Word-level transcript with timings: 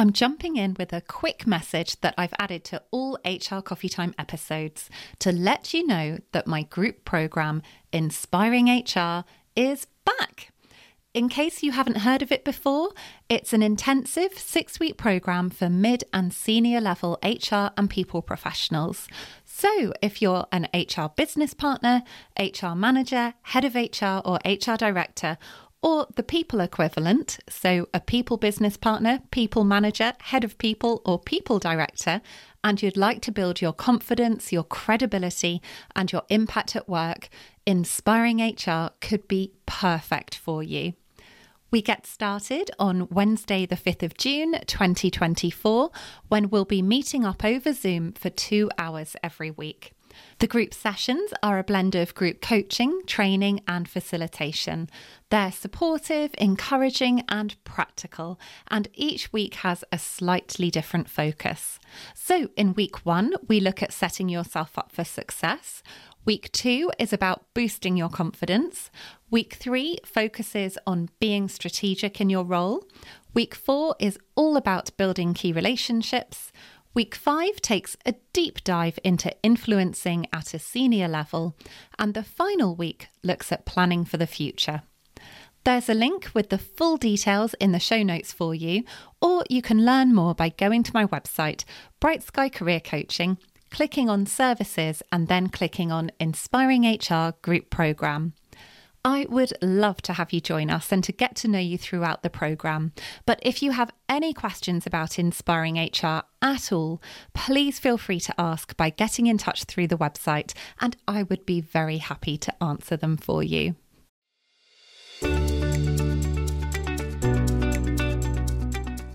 I'm 0.00 0.12
jumping 0.12 0.54
in 0.54 0.76
with 0.78 0.92
a 0.92 1.00
quick 1.00 1.44
message 1.44 2.00
that 2.02 2.14
I've 2.16 2.34
added 2.38 2.62
to 2.66 2.80
all 2.92 3.18
HR 3.24 3.58
Coffee 3.60 3.88
Time 3.88 4.14
episodes 4.16 4.88
to 5.18 5.32
let 5.32 5.74
you 5.74 5.84
know 5.84 6.18
that 6.30 6.46
my 6.46 6.62
group 6.62 7.04
program, 7.04 7.62
Inspiring 7.92 8.68
HR, 8.68 9.24
is 9.56 9.88
back. 10.04 10.52
In 11.14 11.28
case 11.28 11.64
you 11.64 11.72
haven't 11.72 11.98
heard 11.98 12.22
of 12.22 12.30
it 12.30 12.44
before, 12.44 12.90
it's 13.28 13.52
an 13.52 13.60
intensive 13.60 14.38
six 14.38 14.78
week 14.78 14.96
program 14.96 15.50
for 15.50 15.68
mid 15.68 16.04
and 16.12 16.32
senior 16.32 16.80
level 16.80 17.18
HR 17.24 17.70
and 17.76 17.90
people 17.90 18.22
professionals. 18.22 19.08
So, 19.44 19.92
if 20.00 20.22
you're 20.22 20.46
an 20.52 20.68
HR 20.72 21.08
business 21.16 21.54
partner, 21.54 22.04
HR 22.38 22.74
manager, 22.76 23.34
head 23.42 23.64
of 23.64 23.74
HR, 23.74 24.20
or 24.24 24.38
HR 24.44 24.76
director, 24.76 25.38
or 25.82 26.06
the 26.16 26.22
people 26.22 26.60
equivalent, 26.60 27.38
so 27.48 27.88
a 27.94 28.00
people 28.00 28.36
business 28.36 28.76
partner, 28.76 29.22
people 29.30 29.64
manager, 29.64 30.12
head 30.20 30.42
of 30.42 30.58
people, 30.58 31.02
or 31.04 31.18
people 31.18 31.58
director, 31.58 32.20
and 32.64 32.82
you'd 32.82 32.96
like 32.96 33.22
to 33.22 33.32
build 33.32 33.60
your 33.60 33.72
confidence, 33.72 34.52
your 34.52 34.64
credibility, 34.64 35.62
and 35.94 36.10
your 36.10 36.22
impact 36.28 36.74
at 36.74 36.88
work, 36.88 37.28
Inspiring 37.68 38.40
HR 38.40 38.92
could 39.02 39.28
be 39.28 39.52
perfect 39.66 40.34
for 40.34 40.62
you. 40.62 40.94
We 41.70 41.82
get 41.82 42.06
started 42.06 42.70
on 42.78 43.08
Wednesday, 43.10 43.66
the 43.66 43.76
5th 43.76 44.02
of 44.02 44.16
June 44.16 44.54
2024, 44.66 45.90
when 46.28 46.48
we'll 46.48 46.64
be 46.64 46.80
meeting 46.80 47.26
up 47.26 47.44
over 47.44 47.74
Zoom 47.74 48.12
for 48.12 48.30
two 48.30 48.70
hours 48.78 49.16
every 49.22 49.50
week. 49.50 49.92
The 50.38 50.46
group 50.46 50.72
sessions 50.72 51.32
are 51.42 51.58
a 51.58 51.64
blend 51.64 51.94
of 51.94 52.14
group 52.14 52.40
coaching, 52.40 53.02
training, 53.06 53.60
and 53.66 53.88
facilitation. 53.88 54.88
They're 55.30 55.50
supportive, 55.50 56.30
encouraging, 56.38 57.24
and 57.28 57.56
practical, 57.64 58.38
and 58.68 58.88
each 58.94 59.32
week 59.32 59.54
has 59.56 59.82
a 59.90 59.98
slightly 59.98 60.70
different 60.70 61.08
focus. 61.08 61.80
So, 62.14 62.50
in 62.56 62.74
week 62.74 63.04
one, 63.04 63.34
we 63.48 63.58
look 63.58 63.82
at 63.82 63.92
setting 63.92 64.28
yourself 64.28 64.78
up 64.78 64.92
for 64.92 65.04
success. 65.04 65.82
Week 66.24 66.52
two 66.52 66.92
is 66.98 67.12
about 67.12 67.46
boosting 67.54 67.96
your 67.96 68.10
confidence. 68.10 68.90
Week 69.30 69.54
three 69.54 69.98
focuses 70.04 70.76
on 70.86 71.08
being 71.20 71.48
strategic 71.48 72.20
in 72.20 72.28
your 72.28 72.44
role. 72.44 72.86
Week 73.34 73.54
four 73.54 73.96
is 73.98 74.18
all 74.34 74.56
about 74.56 74.96
building 74.96 75.32
key 75.32 75.52
relationships. 75.52 76.52
Week 76.98 77.14
five 77.14 77.60
takes 77.60 77.96
a 78.04 78.16
deep 78.32 78.64
dive 78.64 78.98
into 79.04 79.32
influencing 79.44 80.26
at 80.32 80.52
a 80.52 80.58
senior 80.58 81.06
level, 81.06 81.54
and 81.96 82.12
the 82.12 82.24
final 82.24 82.74
week 82.74 83.06
looks 83.22 83.52
at 83.52 83.64
planning 83.64 84.04
for 84.04 84.16
the 84.16 84.26
future. 84.26 84.82
There's 85.62 85.88
a 85.88 85.94
link 85.94 86.28
with 86.34 86.48
the 86.48 86.58
full 86.58 86.96
details 86.96 87.54
in 87.60 87.70
the 87.70 87.78
show 87.78 88.02
notes 88.02 88.32
for 88.32 88.52
you, 88.52 88.82
or 89.22 89.44
you 89.48 89.62
can 89.62 89.86
learn 89.86 90.12
more 90.12 90.34
by 90.34 90.48
going 90.48 90.82
to 90.82 90.92
my 90.92 91.06
website, 91.06 91.62
Bright 92.00 92.24
Sky 92.24 92.48
Career 92.48 92.80
Coaching, 92.80 93.38
clicking 93.70 94.10
on 94.10 94.26
Services, 94.26 95.00
and 95.12 95.28
then 95.28 95.50
clicking 95.50 95.92
on 95.92 96.10
Inspiring 96.18 96.82
HR 96.84 97.34
Group 97.42 97.70
Programme. 97.70 98.32
I 99.04 99.26
would 99.28 99.52
love 99.62 100.02
to 100.02 100.12
have 100.14 100.32
you 100.32 100.40
join 100.40 100.70
us 100.70 100.92
and 100.92 101.02
to 101.04 101.12
get 101.12 101.36
to 101.36 101.48
know 101.48 101.58
you 101.58 101.78
throughout 101.78 102.22
the 102.22 102.30
programme. 102.30 102.92
But 103.26 103.38
if 103.42 103.62
you 103.62 103.72
have 103.72 103.92
any 104.08 104.32
questions 104.32 104.86
about 104.86 105.18
Inspiring 105.18 105.76
HR 105.76 106.22
at 106.42 106.72
all, 106.72 107.00
please 107.34 107.78
feel 107.78 107.96
free 107.96 108.20
to 108.20 108.34
ask 108.38 108.76
by 108.76 108.90
getting 108.90 109.26
in 109.26 109.38
touch 109.38 109.64
through 109.64 109.88
the 109.88 109.98
website, 109.98 110.52
and 110.80 110.96
I 111.06 111.22
would 111.22 111.46
be 111.46 111.60
very 111.60 111.98
happy 111.98 112.36
to 112.38 112.62
answer 112.62 112.96
them 112.96 113.16
for 113.16 113.42
you. 113.42 113.76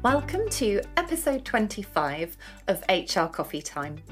Welcome 0.03 0.49
to 0.49 0.81
episode 0.97 1.45
25 1.45 2.35
of 2.67 2.83
HR 2.89 3.27
Coffee 3.27 3.61
Time. 3.61 4.03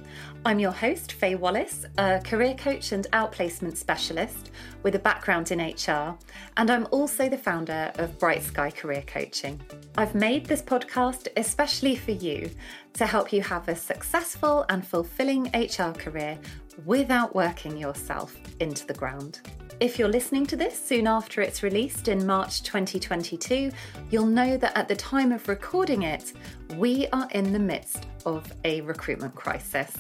I'm 0.46 0.58
your 0.58 0.72
host, 0.72 1.12
Faye 1.12 1.36
Wallace, 1.36 1.86
a 1.98 2.22
career 2.24 2.56
coach 2.56 2.94
and 2.94 3.08
outplacement 3.12 3.76
specialist 3.76 4.52
with 4.84 4.96
a 4.96 5.00
background 5.00 5.52
in 5.52 5.60
HR, 5.60 6.18
and 6.56 6.72
I'm 6.72 6.88
also 6.92 7.28
the 7.28 7.38
founder 7.38 7.92
of 7.96 8.18
Bright 8.20 8.42
Sky 8.42 8.72
Career 8.72 9.04
Coaching. 9.06 9.60
I've 9.98 10.16
made 10.16 10.46
this 10.46 10.62
podcast 10.62 11.28
especially 11.36 11.98
for 11.98 12.12
you 12.12 12.50
to 12.94 13.06
help 13.06 13.32
you 13.32 13.42
have 13.42 13.68
a 13.68 13.76
successful 13.76 14.66
and 14.70 14.86
fulfilling 14.86 15.46
HR 15.54 15.92
career 15.92 16.38
without 16.86 17.36
working 17.36 17.78
yourself 17.78 18.36
into 18.60 18.86
the 18.86 18.94
ground. 18.94 19.42
If 19.80 19.98
you're 19.98 20.10
listening 20.10 20.46
to 20.48 20.56
this 20.56 20.80
soon 20.80 21.08
after 21.08 21.42
it's 21.42 21.64
released 21.64 22.08
in 22.08 22.26
March 22.26 22.62
2022, 22.64 23.72
you'll 24.12 24.26
know 24.26 24.56
that 24.58 24.78
at 24.78 24.88
the 24.88 24.96
time 24.96 25.32
of 25.32 25.48
recording 25.48 26.04
it, 26.04 26.34
we 26.78 27.08
are 27.08 27.28
in 27.32 27.52
the 27.52 27.60
midst 27.60 28.06
of 28.26 28.52
a 28.64 28.82
recruitment 28.82 29.34
crisis. 29.34 29.98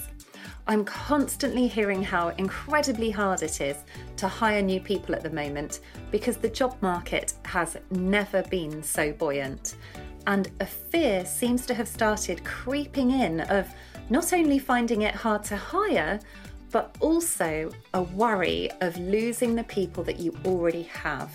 I'm 0.67 0.85
constantly 0.85 1.67
hearing 1.67 2.03
how 2.03 2.29
incredibly 2.29 3.09
hard 3.09 3.41
it 3.41 3.59
is 3.59 3.77
to 4.17 4.27
hire 4.27 4.61
new 4.61 4.79
people 4.79 5.15
at 5.15 5.23
the 5.23 5.31
moment 5.31 5.79
because 6.11 6.37
the 6.37 6.49
job 6.49 6.77
market 6.81 7.33
has 7.45 7.77
never 7.89 8.43
been 8.43 8.83
so 8.83 9.11
buoyant. 9.11 9.75
And 10.27 10.49
a 10.59 10.65
fear 10.65 11.25
seems 11.25 11.65
to 11.65 11.73
have 11.73 11.87
started 11.87 12.43
creeping 12.43 13.11
in 13.11 13.41
of 13.41 13.67
not 14.09 14.33
only 14.33 14.59
finding 14.59 15.01
it 15.03 15.15
hard 15.15 15.43
to 15.45 15.57
hire, 15.57 16.19
but 16.71 16.95
also 16.99 17.71
a 17.93 18.01
worry 18.01 18.69
of 18.81 18.97
losing 18.97 19.55
the 19.55 19.63
people 19.65 20.03
that 20.05 20.19
you 20.19 20.33
already 20.45 20.83
have, 20.83 21.31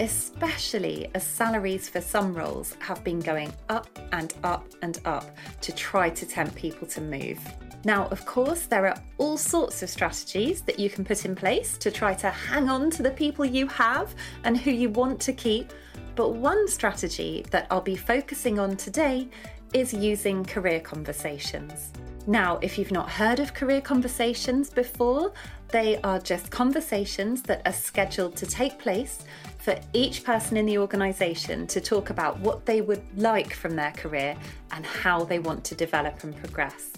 especially 0.00 1.10
as 1.14 1.24
salaries 1.24 1.88
for 1.88 2.00
some 2.00 2.34
roles 2.34 2.74
have 2.80 3.04
been 3.04 3.20
going 3.20 3.52
up 3.68 3.88
and 4.12 4.34
up 4.44 4.66
and 4.82 5.00
up 5.04 5.36
to 5.60 5.72
try 5.72 6.08
to 6.10 6.26
tempt 6.26 6.54
people 6.54 6.86
to 6.88 7.00
move. 7.00 7.38
Now, 7.84 8.06
of 8.08 8.24
course, 8.24 8.66
there 8.66 8.86
are 8.86 8.96
all 9.18 9.36
sorts 9.36 9.82
of 9.82 9.90
strategies 9.90 10.62
that 10.62 10.78
you 10.78 10.88
can 10.88 11.04
put 11.04 11.24
in 11.24 11.34
place 11.34 11.76
to 11.78 11.90
try 11.90 12.14
to 12.14 12.30
hang 12.30 12.68
on 12.68 12.90
to 12.90 13.02
the 13.02 13.10
people 13.10 13.44
you 13.44 13.66
have 13.66 14.14
and 14.44 14.56
who 14.56 14.70
you 14.70 14.88
want 14.88 15.20
to 15.22 15.32
keep. 15.32 15.72
But 16.14 16.30
one 16.30 16.68
strategy 16.68 17.44
that 17.50 17.66
I'll 17.70 17.80
be 17.80 17.96
focusing 17.96 18.58
on 18.58 18.76
today 18.76 19.28
is 19.72 19.94
using 19.94 20.44
career 20.44 20.80
conversations. 20.80 21.92
Now, 22.26 22.58
if 22.62 22.78
you've 22.78 22.92
not 22.92 23.10
heard 23.10 23.40
of 23.40 23.54
career 23.54 23.80
conversations 23.80 24.70
before, 24.70 25.32
they 25.68 25.98
are 26.02 26.20
just 26.20 26.50
conversations 26.50 27.42
that 27.42 27.62
are 27.66 27.72
scheduled 27.72 28.36
to 28.36 28.46
take 28.46 28.78
place 28.78 29.24
for 29.58 29.74
each 29.92 30.22
person 30.22 30.56
in 30.56 30.66
the 30.66 30.78
organisation 30.78 31.66
to 31.68 31.80
talk 31.80 32.10
about 32.10 32.38
what 32.40 32.66
they 32.66 32.80
would 32.80 33.02
like 33.16 33.54
from 33.54 33.74
their 33.74 33.92
career 33.92 34.36
and 34.72 34.84
how 34.84 35.24
they 35.24 35.38
want 35.38 35.64
to 35.64 35.74
develop 35.74 36.22
and 36.22 36.36
progress. 36.36 36.90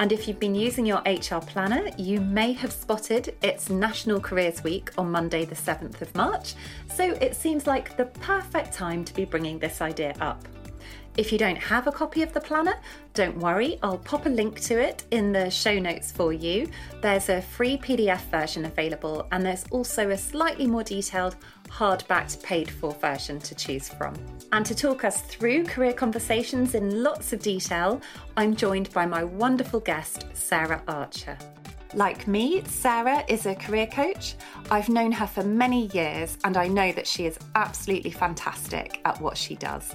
And 0.00 0.10
if 0.10 0.26
you've 0.26 0.40
been 0.40 0.56
using 0.56 0.84
your 0.84 1.02
HR 1.06 1.38
planner, 1.38 1.88
you 1.96 2.20
may 2.20 2.52
have 2.52 2.72
spotted 2.72 3.36
it's 3.42 3.70
National 3.70 4.18
Careers 4.20 4.64
Week 4.64 4.90
on 4.98 5.10
Monday, 5.10 5.44
the 5.44 5.54
7th 5.54 6.02
of 6.02 6.12
March, 6.16 6.54
so 6.92 7.12
it 7.20 7.36
seems 7.36 7.68
like 7.68 7.96
the 7.96 8.06
perfect 8.06 8.72
time 8.72 9.04
to 9.04 9.14
be 9.14 9.24
bringing 9.24 9.58
this 9.58 9.80
idea 9.80 10.12
up. 10.20 10.48
If 11.16 11.30
you 11.30 11.38
don't 11.38 11.56
have 11.56 11.86
a 11.86 11.92
copy 11.92 12.22
of 12.22 12.32
the 12.32 12.40
planner, 12.40 12.74
don't 13.14 13.38
worry, 13.38 13.78
I'll 13.84 13.98
pop 13.98 14.26
a 14.26 14.28
link 14.28 14.60
to 14.62 14.80
it 14.80 15.04
in 15.12 15.30
the 15.30 15.48
show 15.48 15.78
notes 15.78 16.10
for 16.10 16.32
you. 16.32 16.68
There's 17.00 17.28
a 17.28 17.40
free 17.40 17.76
PDF 17.76 18.22
version 18.32 18.64
available, 18.64 19.28
and 19.30 19.46
there's 19.46 19.64
also 19.70 20.10
a 20.10 20.18
slightly 20.18 20.66
more 20.66 20.82
detailed 20.82 21.36
hardbacked 21.68 22.42
paid 22.42 22.70
for 22.70 22.92
version 22.92 23.38
to 23.40 23.54
choose 23.54 23.88
from. 23.88 24.14
And 24.52 24.64
to 24.66 24.74
talk 24.74 25.04
us 25.04 25.22
through 25.22 25.64
career 25.64 25.92
conversations 25.92 26.74
in 26.74 27.02
lots 27.02 27.32
of 27.32 27.40
detail, 27.40 28.00
I'm 28.36 28.54
joined 28.54 28.92
by 28.92 29.06
my 29.06 29.24
wonderful 29.24 29.80
guest, 29.80 30.26
Sarah 30.34 30.82
Archer. 30.88 31.36
Like 31.94 32.26
me, 32.26 32.64
Sarah 32.64 33.24
is 33.28 33.46
a 33.46 33.54
career 33.54 33.86
coach. 33.86 34.34
I've 34.68 34.88
known 34.88 35.12
her 35.12 35.28
for 35.28 35.44
many 35.44 35.86
years 35.88 36.36
and 36.42 36.56
I 36.56 36.66
know 36.66 36.90
that 36.90 37.06
she 37.06 37.24
is 37.24 37.38
absolutely 37.54 38.10
fantastic 38.10 39.00
at 39.04 39.20
what 39.20 39.36
she 39.38 39.54
does. 39.54 39.94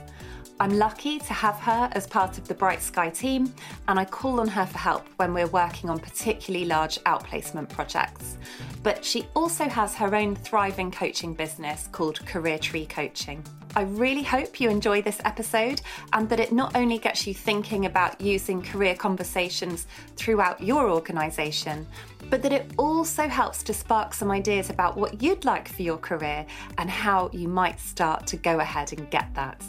I'm 0.61 0.77
lucky 0.77 1.19
to 1.19 1.33
have 1.33 1.55
her 1.55 1.89
as 1.91 2.07
part 2.07 2.37
of 2.37 2.47
the 2.47 2.53
Bright 2.53 2.81
Sky 2.81 3.09
team, 3.09 3.53
and 3.87 3.97
I 3.97 4.03
call 4.03 4.41
on 4.41 4.47
her 4.49 4.65
for 4.65 4.77
help 4.77 5.07
when 5.15 5.33
we're 5.33 5.47
working 5.47 5.89
on 5.89 5.99
particularly 5.99 6.65
large 6.65 6.99
outplacement 7.05 7.69
projects. 7.69 8.37
But 8.83 9.03
she 9.03 9.25
also 9.35 9.69
has 9.69 9.95
her 9.95 10.13
own 10.13 10.35
thriving 10.35 10.91
coaching 10.91 11.33
business 11.33 11.87
called 11.93 12.25
Career 12.25 12.59
Tree 12.59 12.85
Coaching. 12.85 13.41
I 13.79 13.83
really 13.83 14.23
hope 14.23 14.59
you 14.59 14.69
enjoy 14.69 15.01
this 15.01 15.21
episode 15.23 15.79
and 16.11 16.27
that 16.27 16.41
it 16.41 16.51
not 16.51 16.75
only 16.75 16.97
gets 16.97 17.25
you 17.25 17.33
thinking 17.33 17.85
about 17.85 18.19
using 18.19 18.61
career 18.61 18.93
conversations 18.93 19.87
throughout 20.17 20.61
your 20.61 20.89
organisation, 20.89 21.87
but 22.29 22.41
that 22.41 22.51
it 22.51 22.69
also 22.75 23.29
helps 23.29 23.63
to 23.63 23.73
spark 23.73 24.13
some 24.13 24.31
ideas 24.31 24.69
about 24.69 24.97
what 24.97 25.23
you'd 25.23 25.45
like 25.45 25.69
for 25.69 25.81
your 25.81 25.97
career 25.97 26.45
and 26.77 26.89
how 26.89 27.29
you 27.31 27.47
might 27.47 27.79
start 27.79 28.27
to 28.27 28.35
go 28.35 28.59
ahead 28.59 28.91
and 28.91 29.09
get 29.11 29.33
that. 29.35 29.63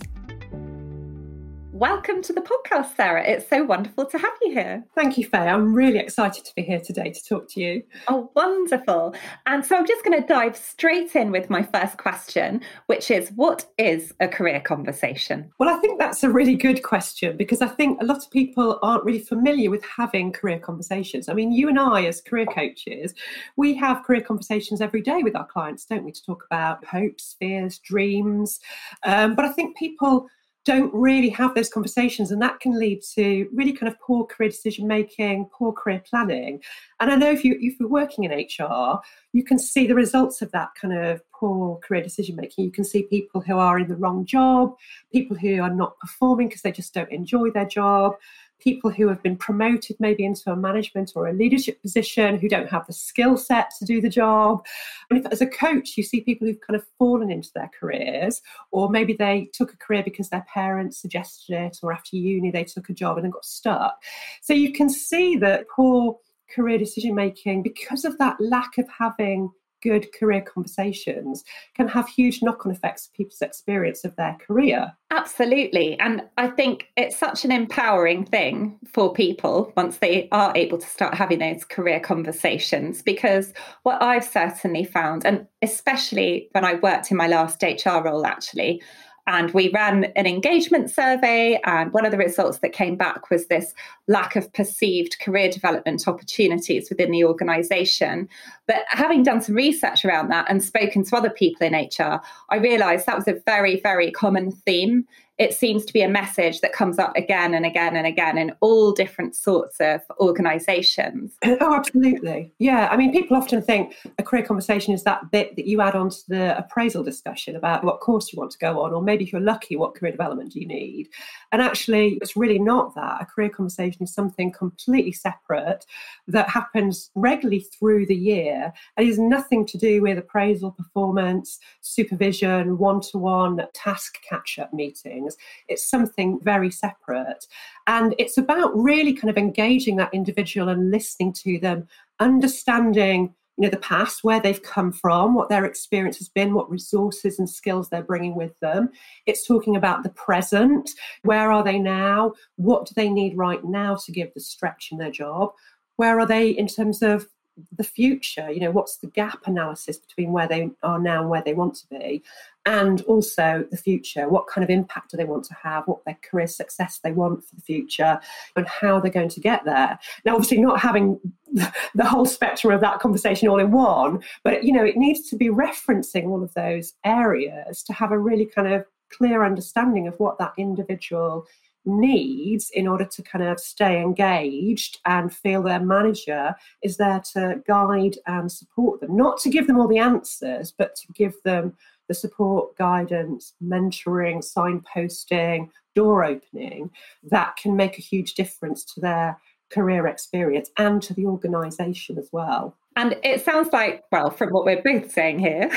Welcome 1.80 2.20
to 2.20 2.34
the 2.34 2.42
podcast, 2.42 2.94
Sarah. 2.94 3.24
It's 3.24 3.48
so 3.48 3.64
wonderful 3.64 4.04
to 4.04 4.18
have 4.18 4.32
you 4.42 4.52
here. 4.52 4.84
Thank 4.94 5.16
you, 5.16 5.24
Faye. 5.24 5.48
I'm 5.48 5.72
really 5.72 5.98
excited 5.98 6.44
to 6.44 6.54
be 6.54 6.60
here 6.60 6.78
today 6.78 7.10
to 7.10 7.24
talk 7.24 7.48
to 7.52 7.60
you. 7.60 7.82
Oh, 8.06 8.30
wonderful. 8.36 9.14
And 9.46 9.64
so 9.64 9.78
I'm 9.78 9.86
just 9.86 10.04
going 10.04 10.20
to 10.20 10.26
dive 10.28 10.58
straight 10.58 11.16
in 11.16 11.30
with 11.30 11.48
my 11.48 11.62
first 11.62 11.96
question, 11.96 12.60
which 12.84 13.10
is 13.10 13.30
what 13.30 13.64
is 13.78 14.12
a 14.20 14.28
career 14.28 14.60
conversation? 14.60 15.50
Well, 15.58 15.70
I 15.70 15.80
think 15.80 15.98
that's 15.98 16.22
a 16.22 16.28
really 16.28 16.54
good 16.54 16.82
question 16.82 17.38
because 17.38 17.62
I 17.62 17.68
think 17.68 17.98
a 18.02 18.04
lot 18.04 18.18
of 18.18 18.30
people 18.30 18.78
aren't 18.82 19.04
really 19.04 19.20
familiar 19.20 19.70
with 19.70 19.82
having 19.82 20.32
career 20.32 20.58
conversations. 20.58 21.30
I 21.30 21.32
mean, 21.32 21.50
you 21.50 21.70
and 21.70 21.80
I, 21.80 22.04
as 22.04 22.20
career 22.20 22.44
coaches, 22.44 23.14
we 23.56 23.74
have 23.76 24.04
career 24.04 24.20
conversations 24.20 24.82
every 24.82 25.00
day 25.00 25.22
with 25.22 25.34
our 25.34 25.46
clients, 25.46 25.86
don't 25.86 26.04
we, 26.04 26.12
to 26.12 26.22
talk 26.22 26.44
about 26.44 26.84
hopes, 26.84 27.36
fears, 27.38 27.78
dreams. 27.78 28.60
Um, 29.04 29.34
but 29.34 29.46
I 29.46 29.52
think 29.52 29.78
people 29.78 30.28
don't 30.64 30.92
really 30.92 31.30
have 31.30 31.54
those 31.54 31.70
conversations 31.70 32.30
and 32.30 32.42
that 32.42 32.60
can 32.60 32.78
lead 32.78 33.00
to 33.14 33.48
really 33.52 33.72
kind 33.72 33.90
of 33.90 33.98
poor 34.00 34.26
career 34.26 34.50
decision 34.50 34.86
making 34.86 35.48
poor 35.56 35.72
career 35.72 36.02
planning. 36.08 36.60
And 37.00 37.10
i 37.10 37.16
know 37.16 37.30
if 37.30 37.44
you 37.44 37.56
if 37.60 37.78
you're 37.80 37.88
working 37.88 38.24
in 38.24 38.30
hr 38.30 38.98
you 39.32 39.42
can 39.44 39.58
see 39.58 39.86
the 39.86 39.94
results 39.94 40.42
of 40.42 40.52
that 40.52 40.68
kind 40.80 40.96
of 40.96 41.22
poor 41.32 41.78
career 41.78 42.02
decision 42.02 42.36
making. 42.36 42.64
You 42.66 42.72
can 42.72 42.84
see 42.84 43.04
people 43.04 43.40
who 43.40 43.56
are 43.56 43.78
in 43.78 43.88
the 43.88 43.96
wrong 43.96 44.26
job 44.26 44.74
people 45.12 45.36
who 45.36 45.60
are 45.62 45.74
not 45.74 45.98
performing 45.98 46.48
because 46.48 46.62
they 46.62 46.72
just 46.72 46.94
don't 46.94 47.10
enjoy 47.10 47.50
their 47.50 47.64
job 47.64 48.14
people 48.60 48.90
who 48.90 49.08
have 49.08 49.22
been 49.22 49.36
promoted 49.36 49.96
maybe 49.98 50.24
into 50.24 50.50
a 50.50 50.56
management 50.56 51.12
or 51.14 51.26
a 51.26 51.32
leadership 51.32 51.80
position 51.82 52.38
who 52.38 52.48
don't 52.48 52.68
have 52.68 52.86
the 52.86 52.92
skill 52.92 53.36
set 53.36 53.70
to 53.78 53.84
do 53.84 54.00
the 54.00 54.08
job. 54.08 54.64
And 55.10 55.18
if 55.18 55.32
as 55.32 55.40
a 55.40 55.46
coach 55.46 55.96
you 55.96 56.02
see 56.02 56.20
people 56.20 56.46
who've 56.46 56.60
kind 56.60 56.76
of 56.76 56.86
fallen 56.98 57.30
into 57.30 57.50
their 57.54 57.70
careers, 57.78 58.42
or 58.70 58.90
maybe 58.90 59.12
they 59.12 59.50
took 59.52 59.72
a 59.72 59.76
career 59.76 60.02
because 60.02 60.28
their 60.28 60.46
parents 60.52 61.00
suggested 61.00 61.54
it, 61.54 61.78
or 61.82 61.92
after 61.92 62.16
uni 62.16 62.50
they 62.50 62.64
took 62.64 62.88
a 62.88 62.94
job 62.94 63.16
and 63.16 63.24
then 63.24 63.30
got 63.30 63.44
stuck. 63.44 64.02
So 64.42 64.52
you 64.52 64.72
can 64.72 64.88
see 64.88 65.36
that 65.36 65.66
poor 65.68 66.18
career 66.54 66.78
decision 66.78 67.14
making 67.14 67.62
because 67.62 68.04
of 68.04 68.18
that 68.18 68.36
lack 68.40 68.76
of 68.78 68.86
having 68.88 69.50
good 69.82 70.12
career 70.12 70.42
conversations 70.42 71.44
can 71.74 71.88
have 71.88 72.08
huge 72.08 72.42
knock 72.42 72.66
on 72.66 72.72
effects 72.72 73.06
of 73.06 73.12
people's 73.14 73.42
experience 73.42 74.04
of 74.04 74.14
their 74.16 74.36
career. 74.46 74.92
Absolutely. 75.10 75.98
And 75.98 76.22
I 76.36 76.48
think 76.48 76.88
it's 76.96 77.18
such 77.18 77.44
an 77.44 77.50
empowering 77.50 78.24
thing 78.24 78.78
for 78.86 79.12
people 79.12 79.72
once 79.76 79.98
they 79.98 80.28
are 80.30 80.52
able 80.54 80.78
to 80.78 80.86
start 80.86 81.14
having 81.14 81.40
those 81.40 81.64
career 81.64 82.00
conversations. 82.00 83.02
Because 83.02 83.52
what 83.82 84.02
I've 84.02 84.24
certainly 84.24 84.84
found, 84.84 85.26
and 85.26 85.46
especially 85.62 86.48
when 86.52 86.64
I 86.64 86.74
worked 86.74 87.10
in 87.10 87.16
my 87.16 87.26
last 87.26 87.62
HR 87.62 88.00
role, 88.02 88.24
actually, 88.24 88.82
and 89.30 89.52
we 89.52 89.70
ran 89.70 90.04
an 90.16 90.26
engagement 90.26 90.90
survey. 90.90 91.60
And 91.64 91.92
one 91.92 92.04
of 92.04 92.10
the 92.10 92.18
results 92.18 92.58
that 92.58 92.72
came 92.72 92.96
back 92.96 93.30
was 93.30 93.46
this 93.46 93.72
lack 94.08 94.34
of 94.34 94.52
perceived 94.52 95.20
career 95.20 95.48
development 95.48 96.08
opportunities 96.08 96.90
within 96.90 97.12
the 97.12 97.24
organization. 97.24 98.28
But 98.66 98.82
having 98.88 99.22
done 99.22 99.40
some 99.40 99.54
research 99.54 100.04
around 100.04 100.30
that 100.30 100.46
and 100.50 100.62
spoken 100.64 101.04
to 101.04 101.16
other 101.16 101.30
people 101.30 101.64
in 101.64 101.74
HR, 101.74 102.20
I 102.50 102.56
realized 102.56 103.06
that 103.06 103.16
was 103.16 103.28
a 103.28 103.40
very, 103.46 103.80
very 103.80 104.10
common 104.10 104.50
theme 104.50 105.06
it 105.40 105.54
seems 105.54 105.86
to 105.86 105.92
be 105.94 106.02
a 106.02 106.08
message 106.08 106.60
that 106.60 106.74
comes 106.74 106.98
up 106.98 107.16
again 107.16 107.54
and 107.54 107.64
again 107.64 107.96
and 107.96 108.06
again 108.06 108.36
in 108.36 108.52
all 108.60 108.92
different 108.92 109.34
sorts 109.34 109.80
of 109.80 110.02
organizations. 110.20 111.32
Oh, 111.62 111.74
absolutely. 111.74 112.52
Yeah. 112.58 112.88
I 112.90 112.96
mean, 112.96 113.12
people 113.12 113.36
often 113.36 113.60
think 113.60 113.94
a 114.18 114.22
career 114.22 114.42
conversation 114.44 114.94
is 114.94 115.04
that 115.04 115.30
bit 115.30 115.56
that 115.56 115.66
you 115.66 115.82
add 115.82 115.94
on 115.94 116.08
to 116.08 116.18
the 116.28 116.56
appraisal 116.56 117.02
discussion 117.02 117.54
about 117.54 117.84
what 117.84 118.00
course 118.00 118.32
you 118.32 118.38
want 118.38 118.50
to 118.52 118.58
go 118.58 118.80
on, 118.80 118.92
or 118.94 119.02
maybe 119.02 119.24
if 119.24 119.32
you're 119.32 119.42
lucky, 119.42 119.76
what 119.76 119.94
career 119.94 120.12
development 120.12 120.52
do 120.52 120.60
you 120.60 120.66
need. 120.66 121.08
And 121.52 121.60
actually, 121.60 122.18
it's 122.22 122.36
really 122.36 122.58
not 122.58 122.94
that. 122.94 123.20
A 123.20 123.26
career 123.26 123.50
conversation 123.50 124.04
is 124.04 124.14
something 124.14 124.52
completely 124.52 125.12
separate 125.12 125.84
that 126.28 126.48
happens 126.48 127.10
regularly 127.14 127.66
through 127.78 128.06
the 128.06 128.16
year 128.16 128.72
and 128.96 129.08
is 129.08 129.18
nothing 129.18 129.66
to 129.66 129.76
do 129.76 130.02
with 130.02 130.18
appraisal, 130.18 130.70
performance, 130.70 131.58
supervision, 131.82 132.78
one 132.78 133.00
to 133.02 133.18
one 133.18 133.60
task 133.74 134.18
catch 134.28 134.58
up 134.58 134.72
meetings 134.72 135.29
things. 135.34 135.64
It's 135.68 135.88
something 135.88 136.40
very 136.42 136.70
separate. 136.70 137.46
And 137.86 138.14
it's 138.18 138.38
about 138.38 138.76
really 138.76 139.12
kind 139.12 139.30
of 139.30 139.38
engaging 139.38 139.96
that 139.96 140.14
individual 140.14 140.68
and 140.68 140.90
listening 140.90 141.32
to 141.44 141.58
them, 141.58 141.88
understanding 142.18 143.34
you 143.56 143.66
know 143.66 143.70
the 143.70 143.78
past 143.78 144.24
where 144.24 144.40
they've 144.40 144.62
come 144.62 144.90
from 144.90 145.34
what 145.34 145.50
their 145.50 145.66
experience 145.66 146.16
has 146.16 146.30
been 146.30 146.54
what 146.54 146.70
resources 146.70 147.38
and 147.38 147.50
skills 147.50 147.90
they're 147.90 148.02
bringing 148.02 148.34
with 148.34 148.58
them 148.60 148.88
it's 149.26 149.46
talking 149.46 149.76
about 149.76 150.02
the 150.02 150.08
present 150.10 150.88
where 151.24 151.52
are 151.52 151.62
they 151.62 151.78
now 151.78 152.32
what 152.56 152.86
do 152.86 152.92
they 152.96 153.10
need 153.10 153.36
right 153.36 153.62
now 153.64 153.94
to 153.94 154.12
give 154.12 154.32
the 154.32 154.40
stretch 154.40 154.88
in 154.92 154.98
their 154.98 155.10
job 155.10 155.50
where 155.96 156.18
are 156.18 156.26
they 156.26 156.48
in 156.48 156.66
terms 156.66 157.02
of 157.02 157.26
the 157.76 157.84
future 157.84 158.50
you 158.50 158.60
know 158.60 158.70
what's 158.70 158.96
the 158.96 159.06
gap 159.08 159.46
analysis 159.46 159.98
between 159.98 160.32
where 160.32 160.48
they 160.48 160.70
are 160.82 160.98
now 160.98 161.20
and 161.20 161.30
where 161.30 161.42
they 161.42 161.54
want 161.54 161.74
to 161.74 161.86
be? 161.88 162.22
And 162.66 163.00
also 163.02 163.64
the 163.70 163.76
future 163.76 164.28
what 164.28 164.46
kind 164.46 164.62
of 164.62 164.70
impact 164.70 165.10
do 165.10 165.16
they 165.16 165.24
want 165.24 165.44
to 165.44 165.54
have? 165.54 165.86
What 165.86 166.04
their 166.04 166.18
career 166.22 166.46
success 166.46 167.00
they 167.02 167.12
want 167.12 167.44
for 167.44 167.54
the 167.54 167.62
future? 167.62 168.20
And 168.56 168.66
how 168.66 169.00
they're 169.00 169.10
going 169.10 169.30
to 169.30 169.40
get 169.40 169.64
there? 169.64 169.98
Now 170.24 170.34
obviously 170.34 170.58
not 170.58 170.80
having 170.80 171.18
the 171.94 172.04
whole 172.04 172.26
spectrum 172.26 172.72
of 172.72 172.80
that 172.80 173.00
conversation 173.00 173.48
all 173.48 173.58
in 173.58 173.72
one 173.72 174.22
but 174.44 174.62
you 174.62 174.72
know 174.72 174.84
it 174.84 174.96
needs 174.96 175.28
to 175.28 175.36
be 175.36 175.48
referencing 175.48 176.26
all 176.28 176.44
of 176.44 176.54
those 176.54 176.94
areas 177.04 177.82
to 177.82 177.92
have 177.92 178.12
a 178.12 178.18
really 178.18 178.46
kind 178.46 178.72
of 178.72 178.84
clear 179.10 179.44
understanding 179.44 180.06
of 180.06 180.18
what 180.18 180.38
that 180.38 180.52
individual 180.56 181.46
needs 181.84 182.70
in 182.70 182.86
order 182.86 183.04
to 183.04 183.22
kind 183.22 183.44
of 183.44 183.58
stay 183.58 184.00
engaged 184.00 184.98
and 185.04 185.32
feel 185.32 185.62
their 185.62 185.80
manager 185.80 186.54
is 186.82 186.96
there 186.96 187.20
to 187.32 187.62
guide 187.66 188.16
and 188.26 188.50
support 188.50 189.00
them. 189.00 189.16
Not 189.16 189.38
to 189.40 189.50
give 189.50 189.66
them 189.66 189.78
all 189.78 189.88
the 189.88 189.98
answers, 189.98 190.72
but 190.76 190.94
to 190.96 191.12
give 191.12 191.34
them 191.44 191.74
the 192.08 192.14
support, 192.14 192.76
guidance, 192.76 193.54
mentoring, 193.62 194.44
signposting, 194.44 195.70
door 195.94 196.24
opening 196.24 196.90
that 197.22 197.56
can 197.56 197.76
make 197.76 197.98
a 197.98 198.02
huge 198.02 198.34
difference 198.34 198.84
to 198.84 199.00
their 199.00 199.38
career 199.70 200.06
experience 200.06 200.70
and 200.76 201.02
to 201.02 201.14
the 201.14 201.26
organisation 201.26 202.18
as 202.18 202.28
well. 202.32 202.76
And 202.96 203.16
it 203.22 203.44
sounds 203.44 203.72
like, 203.72 204.02
well, 204.10 204.30
from 204.30 204.50
what 204.50 204.64
we're 204.64 204.82
both 204.82 205.12
saying 205.12 205.38
here, 205.38 205.70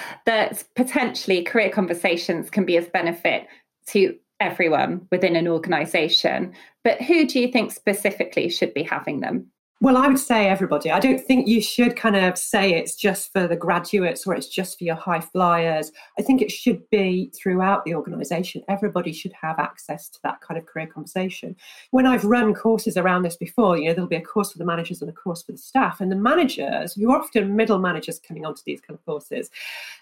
that 0.26 0.64
potentially 0.76 1.42
career 1.42 1.70
conversations 1.70 2.48
can 2.50 2.64
be 2.64 2.76
of 2.76 2.92
benefit 2.92 3.48
to 3.88 4.16
everyone 4.40 5.06
within 5.10 5.36
an 5.36 5.46
organization. 5.46 6.54
But 6.82 7.02
who 7.02 7.26
do 7.26 7.38
you 7.38 7.48
think 7.48 7.72
specifically 7.72 8.48
should 8.48 8.74
be 8.74 8.82
having 8.82 9.20
them? 9.20 9.50
Well, 9.82 9.96
I 9.96 10.08
would 10.08 10.18
say 10.18 10.46
everybody. 10.46 10.90
I 10.90 11.00
don't 11.00 11.24
think 11.24 11.48
you 11.48 11.62
should 11.62 11.96
kind 11.96 12.14
of 12.14 12.36
say 12.36 12.74
it's 12.74 12.94
just 12.94 13.32
for 13.32 13.48
the 13.48 13.56
graduates 13.56 14.26
or 14.26 14.34
it's 14.34 14.46
just 14.46 14.76
for 14.76 14.84
your 14.84 14.94
high 14.94 15.20
flyers. 15.20 15.90
I 16.18 16.22
think 16.22 16.42
it 16.42 16.50
should 16.50 16.82
be 16.90 17.32
throughout 17.34 17.86
the 17.86 17.94
organisation. 17.94 18.62
Everybody 18.68 19.10
should 19.10 19.32
have 19.40 19.58
access 19.58 20.10
to 20.10 20.18
that 20.22 20.42
kind 20.42 20.58
of 20.60 20.66
career 20.66 20.86
conversation. 20.86 21.56
When 21.92 22.04
I've 22.04 22.26
run 22.26 22.52
courses 22.52 22.98
around 22.98 23.22
this 23.22 23.38
before, 23.38 23.78
you 23.78 23.86
know, 23.86 23.94
there'll 23.94 24.06
be 24.06 24.16
a 24.16 24.20
course 24.20 24.52
for 24.52 24.58
the 24.58 24.66
managers 24.66 25.00
and 25.00 25.08
a 25.08 25.14
course 25.14 25.42
for 25.42 25.52
the 25.52 25.58
staff. 25.58 26.02
And 26.02 26.12
the 26.12 26.16
managers, 26.16 26.92
who 26.92 27.10
are 27.10 27.18
often 27.18 27.56
middle 27.56 27.78
managers 27.78 28.18
coming 28.18 28.44
onto 28.44 28.60
these 28.66 28.82
kind 28.82 28.98
of 28.98 29.04
courses, 29.06 29.48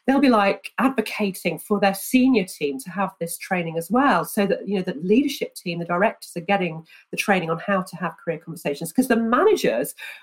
they'll 0.09 0.19
be 0.19 0.29
like 0.29 0.73
advocating 0.79 1.57
for 1.57 1.79
their 1.79 1.95
senior 1.95 2.45
team 2.45 2.81
to 2.81 2.91
have 2.91 3.13
this 3.21 3.39
training 3.39 3.79
as 3.79 3.93
well. 3.93 4.25
So 4.25 4.45
that, 4.45 4.67
you 4.67 4.75
know, 4.75 4.83
the 4.83 4.95
leadership 4.95 5.55
team, 5.55 5.79
the 5.79 5.85
directors 5.85 6.33
are 6.37 6.41
getting 6.41 6.85
the 7.13 7.17
training 7.17 7.49
on 7.49 7.61
how 7.61 7.83
to 7.83 7.97
have 7.97 8.17
career 8.17 8.39
conversations 8.39 8.91
because 8.91 9.07
the 9.07 9.15
manager 9.15 9.68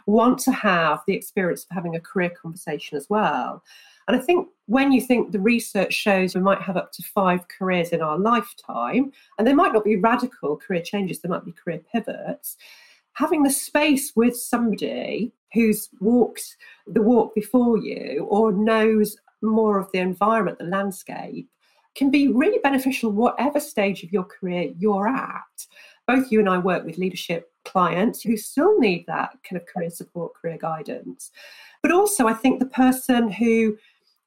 want 0.05 0.39
to 0.39 0.51
have 0.51 1.01
the 1.07 1.13
experience 1.13 1.63
of 1.63 1.75
having 1.75 1.95
a 1.95 1.99
career 1.99 2.29
conversation 2.29 2.97
as 2.97 3.09
well. 3.09 3.63
And 4.07 4.15
I 4.15 4.19
think 4.19 4.47
when 4.67 4.91
you 4.91 5.01
think 5.01 5.31
the 5.31 5.39
research 5.39 5.93
shows 5.93 6.35
we 6.35 6.41
might 6.41 6.61
have 6.61 6.77
up 6.77 6.91
to 6.93 7.03
five 7.03 7.47
careers 7.47 7.89
in 7.89 8.01
our 8.01 8.17
lifetime, 8.17 9.11
and 9.37 9.47
they 9.47 9.53
might 9.53 9.73
not 9.73 9.83
be 9.83 9.95
radical 9.95 10.57
career 10.57 10.81
changes, 10.81 11.19
they 11.19 11.29
might 11.29 11.45
be 11.45 11.51
career 11.51 11.81
pivots, 11.91 12.57
having 13.13 13.43
the 13.43 13.49
space 13.49 14.13
with 14.15 14.35
somebody 14.35 15.31
who's 15.53 15.89
walked 15.99 16.57
the 16.87 17.01
walk 17.01 17.33
before 17.33 17.77
you 17.77 18.27
or 18.29 18.51
knows 18.51 19.17
more 19.41 19.79
of 19.79 19.89
the 19.91 19.99
environment, 19.99 20.59
the 20.59 20.65
landscape, 20.65 21.49
can 21.95 22.11
be 22.11 22.27
really 22.27 22.59
beneficial 22.59 23.11
whatever 23.11 23.59
stage 23.59 24.03
of 24.03 24.11
your 24.11 24.25
career 24.25 24.71
you're 24.77 25.07
at. 25.07 25.65
Both 26.07 26.31
you 26.31 26.39
and 26.39 26.49
I 26.49 26.57
work 26.57 26.85
with 26.85 26.97
leadership 26.97 27.51
clients 27.63 28.21
who 28.21 28.37
still 28.37 28.79
need 28.79 29.05
that 29.07 29.31
kind 29.43 29.59
of 29.59 29.67
career 29.67 29.89
support, 29.89 30.33
career 30.35 30.57
guidance. 30.57 31.31
But 31.81 31.91
also, 31.91 32.27
I 32.27 32.33
think 32.33 32.59
the 32.59 32.65
person 32.65 33.31
who 33.31 33.77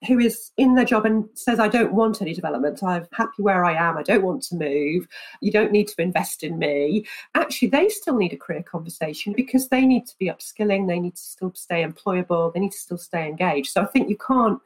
who 0.06 0.18
is 0.18 0.52
in 0.56 0.74
their 0.74 0.84
job 0.84 1.04
and 1.04 1.28
says, 1.34 1.58
I 1.58 1.66
don't 1.66 1.92
want 1.92 2.22
any 2.22 2.32
development, 2.32 2.82
I'm 2.82 3.06
happy 3.12 3.42
where 3.42 3.64
I 3.64 3.74
am, 3.74 3.98
I 3.98 4.04
don't 4.04 4.22
want 4.22 4.42
to 4.44 4.54
move, 4.54 5.08
you 5.40 5.50
don't 5.50 5.72
need 5.72 5.88
to 5.88 6.00
invest 6.00 6.44
in 6.44 6.56
me. 6.58 7.04
Actually, 7.34 7.68
they 7.68 7.88
still 7.88 8.16
need 8.16 8.32
a 8.32 8.36
career 8.36 8.62
conversation 8.62 9.32
because 9.36 9.68
they 9.68 9.84
need 9.84 10.06
to 10.06 10.16
be 10.18 10.26
upskilling, 10.26 10.86
they 10.86 11.00
need 11.00 11.16
to 11.16 11.22
still 11.22 11.52
stay 11.54 11.84
employable, 11.84 12.54
they 12.54 12.60
need 12.60 12.72
to 12.72 12.78
still 12.78 12.98
stay 12.98 13.26
engaged. 13.26 13.72
So 13.72 13.82
I 13.82 13.86
think 13.86 14.08
you 14.08 14.16
can't 14.16 14.60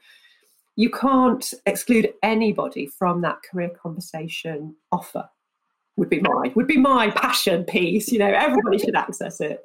you 0.76 0.90
can't 0.90 1.52
exclude 1.66 2.14
anybody 2.23 2.87
from 2.87 3.21
that 3.21 3.42
career 3.42 3.71
conversation 3.71 4.75
offer. 4.90 5.28
Would 5.97 6.09
be 6.09 6.21
my 6.21 6.53
would 6.55 6.67
be 6.67 6.79
my 6.79 7.11
passion 7.11 7.65
piece 7.65 8.11
you 8.11 8.19
know 8.19 8.33
everybody 8.33 8.79
should 8.79 8.97
access 8.97 9.41
it. 9.41 9.63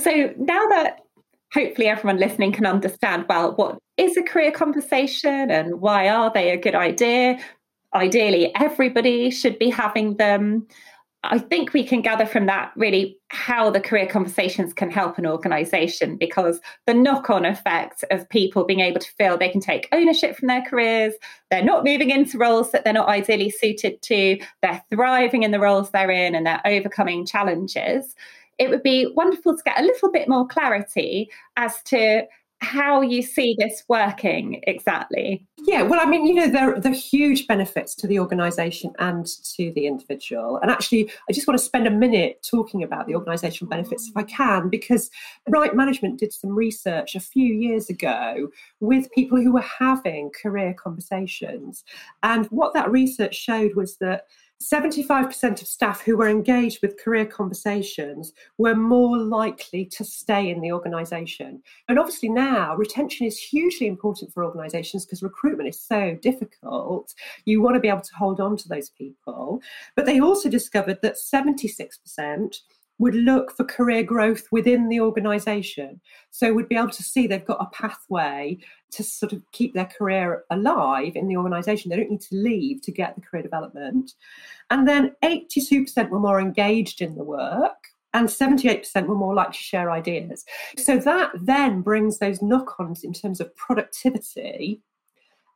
So 0.00 0.34
now 0.36 0.66
that 0.66 1.00
hopefully 1.52 1.86
everyone 1.86 2.18
listening 2.18 2.52
can 2.52 2.66
understand 2.66 3.26
well 3.28 3.54
what 3.54 3.78
is 3.96 4.16
a 4.16 4.22
career 4.22 4.50
conversation 4.50 5.50
and 5.50 5.80
why 5.80 6.08
are 6.08 6.32
they 6.32 6.50
a 6.50 6.56
good 6.56 6.74
idea? 6.74 7.38
Ideally 7.94 8.52
everybody 8.56 9.30
should 9.30 9.58
be 9.58 9.70
having 9.70 10.16
them 10.16 10.66
I 11.30 11.38
think 11.38 11.72
we 11.72 11.84
can 11.84 12.02
gather 12.02 12.26
from 12.26 12.46
that 12.46 12.72
really 12.76 13.18
how 13.28 13.70
the 13.70 13.80
career 13.80 14.06
conversations 14.06 14.72
can 14.72 14.90
help 14.90 15.16
an 15.16 15.26
organization 15.26 16.16
because 16.16 16.60
the 16.86 16.94
knock 16.94 17.30
on 17.30 17.44
effect 17.44 18.04
of 18.10 18.28
people 18.28 18.64
being 18.64 18.80
able 18.80 19.00
to 19.00 19.12
feel 19.12 19.38
they 19.38 19.48
can 19.48 19.60
take 19.60 19.88
ownership 19.92 20.36
from 20.36 20.48
their 20.48 20.62
careers, 20.62 21.14
they're 21.50 21.64
not 21.64 21.84
moving 21.84 22.10
into 22.10 22.36
roles 22.36 22.72
that 22.72 22.84
they're 22.84 22.92
not 22.92 23.08
ideally 23.08 23.50
suited 23.50 24.02
to, 24.02 24.38
they're 24.60 24.84
thriving 24.90 25.44
in 25.44 25.50
the 25.50 25.60
roles 25.60 25.90
they're 25.90 26.10
in, 26.10 26.34
and 26.34 26.46
they're 26.46 26.60
overcoming 26.66 27.24
challenges. 27.24 28.14
It 28.58 28.70
would 28.70 28.82
be 28.82 29.06
wonderful 29.06 29.56
to 29.56 29.62
get 29.64 29.80
a 29.80 29.84
little 29.84 30.12
bit 30.12 30.28
more 30.28 30.46
clarity 30.46 31.30
as 31.56 31.82
to 31.84 32.24
how 32.64 33.00
you 33.00 33.22
see 33.22 33.56
this 33.58 33.84
working 33.88 34.62
exactly. 34.66 35.46
Yeah, 35.66 35.82
well, 35.82 36.00
I 36.00 36.04
mean, 36.04 36.26
you 36.26 36.34
know, 36.34 36.48
there, 36.48 36.78
there 36.80 36.92
are 36.92 36.94
huge 36.94 37.46
benefits 37.46 37.94
to 37.96 38.06
the 38.06 38.18
organisation 38.18 38.92
and 38.98 39.26
to 39.56 39.72
the 39.72 39.86
individual. 39.86 40.58
And 40.58 40.70
actually, 40.70 41.10
I 41.28 41.32
just 41.32 41.46
want 41.46 41.58
to 41.58 41.64
spend 41.64 41.86
a 41.86 41.90
minute 41.90 42.46
talking 42.48 42.82
about 42.82 43.06
the 43.06 43.14
organisational 43.14 43.68
benefits 43.68 44.08
if 44.08 44.16
I 44.16 44.24
can, 44.24 44.68
because 44.68 45.10
Right 45.48 45.74
Management 45.74 46.18
did 46.18 46.32
some 46.32 46.50
research 46.50 47.14
a 47.14 47.20
few 47.20 47.54
years 47.54 47.88
ago 47.88 48.48
with 48.80 49.12
people 49.12 49.40
who 49.40 49.52
were 49.52 49.60
having 49.78 50.30
career 50.42 50.74
conversations. 50.74 51.84
And 52.22 52.46
what 52.46 52.74
that 52.74 52.90
research 52.90 53.34
showed 53.34 53.74
was 53.74 53.96
that 53.98 54.24
75% 54.62 55.60
of 55.60 55.68
staff 55.68 56.00
who 56.00 56.16
were 56.16 56.28
engaged 56.28 56.80
with 56.80 57.02
career 57.02 57.26
conversations 57.26 58.32
were 58.56 58.74
more 58.74 59.18
likely 59.18 59.84
to 59.86 60.04
stay 60.04 60.48
in 60.48 60.60
the 60.60 60.72
organisation. 60.72 61.62
And 61.88 61.98
obviously, 61.98 62.28
now 62.28 62.76
retention 62.76 63.26
is 63.26 63.38
hugely 63.38 63.86
important 63.86 64.32
for 64.32 64.44
organisations 64.44 65.04
because 65.04 65.22
recruitment 65.22 65.68
is 65.68 65.80
so 65.80 66.16
difficult. 66.22 67.14
You 67.44 67.60
want 67.60 67.74
to 67.74 67.80
be 67.80 67.88
able 67.88 68.00
to 68.00 68.14
hold 68.16 68.40
on 68.40 68.56
to 68.58 68.68
those 68.68 68.90
people. 68.90 69.60
But 69.96 70.06
they 70.06 70.20
also 70.20 70.48
discovered 70.48 71.00
that 71.02 71.16
76% 71.16 72.56
would 72.98 73.14
look 73.14 73.50
for 73.56 73.64
career 73.64 74.02
growth 74.02 74.46
within 74.52 74.88
the 74.88 75.00
organization. 75.00 76.00
So 76.30 76.52
would 76.52 76.68
be 76.68 76.76
able 76.76 76.90
to 76.90 77.02
see 77.02 77.26
they've 77.26 77.44
got 77.44 77.60
a 77.60 77.74
pathway 77.76 78.58
to 78.92 79.02
sort 79.02 79.32
of 79.32 79.42
keep 79.52 79.74
their 79.74 79.86
career 79.86 80.44
alive 80.50 81.16
in 81.16 81.26
the 81.26 81.36
organization. 81.36 81.90
They 81.90 81.96
don't 81.96 82.10
need 82.10 82.20
to 82.22 82.36
leave 82.36 82.82
to 82.82 82.92
get 82.92 83.14
the 83.14 83.20
career 83.20 83.42
development. 83.42 84.12
And 84.70 84.86
then 84.86 85.14
82% 85.24 86.08
were 86.10 86.20
more 86.20 86.40
engaged 86.40 87.00
in 87.00 87.16
the 87.16 87.24
work. 87.24 87.72
And 88.12 88.28
78% 88.28 89.06
were 89.06 89.16
more 89.16 89.34
likely 89.34 89.54
to 89.54 89.58
share 89.58 89.90
ideas. 89.90 90.44
So 90.78 90.98
that 90.98 91.32
then 91.34 91.82
brings 91.82 92.18
those 92.18 92.40
knock 92.40 92.76
ons 92.78 93.02
in 93.02 93.12
terms 93.12 93.40
of 93.40 93.54
productivity 93.56 94.80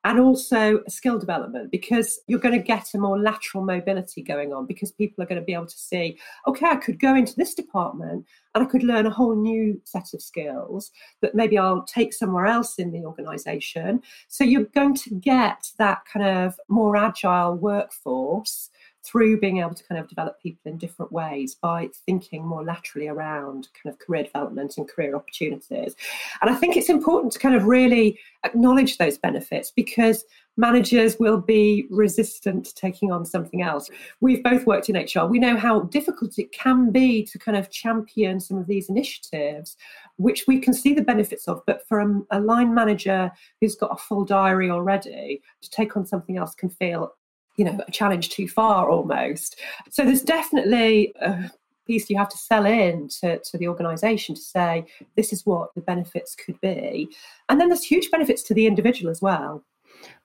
and 0.08 0.18
also 0.18 0.80
skill 0.88 1.18
development 1.18 1.70
because 1.70 2.18
you're 2.26 2.38
going 2.38 2.58
to 2.58 2.64
get 2.64 2.94
a 2.94 2.98
more 2.98 3.18
lateral 3.18 3.62
mobility 3.62 4.22
going 4.22 4.52
on 4.52 4.66
because 4.66 4.90
people 4.90 5.22
are 5.22 5.26
going 5.26 5.40
to 5.40 5.44
be 5.44 5.52
able 5.52 5.66
to 5.66 5.78
see 5.78 6.18
okay 6.46 6.66
i 6.66 6.76
could 6.76 6.98
go 6.98 7.14
into 7.14 7.34
this 7.36 7.54
department 7.54 8.24
and 8.54 8.64
i 8.64 8.66
could 8.66 8.82
learn 8.82 9.06
a 9.06 9.10
whole 9.10 9.36
new 9.36 9.80
set 9.84 10.14
of 10.14 10.22
skills 10.22 10.90
that 11.20 11.34
maybe 11.34 11.58
i'll 11.58 11.84
take 11.84 12.12
somewhere 12.12 12.46
else 12.46 12.78
in 12.78 12.90
the 12.90 13.04
organization. 13.04 14.00
So 14.28 14.44
you're 14.44 14.64
going 14.64 14.94
to 14.94 15.14
get 15.14 15.70
that 15.78 16.04
kind 16.10 16.26
of 16.26 16.58
more 16.68 16.96
agile 16.96 17.54
workforce 17.56 18.70
through 19.04 19.40
being 19.40 19.58
able 19.58 19.74
to 19.74 19.84
kind 19.84 20.00
of 20.00 20.08
develop 20.08 20.40
people 20.40 20.70
in 20.70 20.78
different 20.78 21.12
ways 21.12 21.54
by 21.54 21.88
thinking 22.06 22.44
more 22.44 22.64
laterally 22.64 23.08
around 23.08 23.68
kind 23.82 23.92
of 23.92 23.98
career 23.98 24.24
development 24.24 24.74
and 24.76 24.88
career 24.88 25.14
opportunities. 25.14 25.94
And 26.42 26.50
I 26.50 26.54
think 26.54 26.76
it's 26.76 26.88
important 26.88 27.32
to 27.32 27.38
kind 27.38 27.54
of 27.54 27.64
really 27.64 28.18
acknowledge 28.44 28.98
those 28.98 29.18
benefits 29.18 29.70
because 29.70 30.24
managers 30.56 31.18
will 31.18 31.40
be 31.40 31.86
resistant 31.88 32.66
to 32.66 32.74
taking 32.74 33.12
on 33.12 33.24
something 33.24 33.62
else. 33.62 33.88
We've 34.20 34.42
both 34.42 34.66
worked 34.66 34.90
in 34.90 34.96
HR. 34.96 35.26
We 35.26 35.38
know 35.38 35.56
how 35.56 35.82
difficult 35.82 36.38
it 36.38 36.50
can 36.52 36.90
be 36.90 37.24
to 37.26 37.38
kind 37.38 37.56
of 37.56 37.70
champion 37.70 38.40
some 38.40 38.58
of 38.58 38.66
these 38.66 38.88
initiatives, 38.88 39.76
which 40.16 40.46
we 40.48 40.58
can 40.58 40.74
see 40.74 40.92
the 40.92 41.02
benefits 41.02 41.46
of. 41.46 41.62
But 41.66 41.86
for 41.86 42.00
a, 42.00 42.20
a 42.32 42.40
line 42.40 42.74
manager 42.74 43.30
who's 43.60 43.76
got 43.76 43.92
a 43.92 43.96
full 43.96 44.24
diary 44.24 44.68
already, 44.68 45.40
to 45.62 45.70
take 45.70 45.96
on 45.96 46.04
something 46.04 46.36
else 46.36 46.54
can 46.54 46.68
feel 46.68 47.12
you 47.58 47.64
know 47.64 47.78
a 47.86 47.90
challenge 47.90 48.30
too 48.30 48.48
far 48.48 48.88
almost. 48.88 49.60
So 49.90 50.04
there's 50.04 50.22
definitely 50.22 51.12
a 51.20 51.50
piece 51.86 52.08
you 52.08 52.16
have 52.16 52.28
to 52.28 52.38
sell 52.38 52.64
in 52.64 53.08
to, 53.08 53.38
to 53.40 53.58
the 53.58 53.68
organization 53.68 54.34
to 54.34 54.40
say 54.40 54.86
this 55.16 55.32
is 55.32 55.44
what 55.44 55.74
the 55.74 55.80
benefits 55.80 56.34
could 56.34 56.58
be. 56.60 57.08
And 57.48 57.60
then 57.60 57.68
there's 57.68 57.84
huge 57.84 58.10
benefits 58.10 58.42
to 58.44 58.54
the 58.54 58.66
individual 58.66 59.10
as 59.10 59.20
well. 59.20 59.64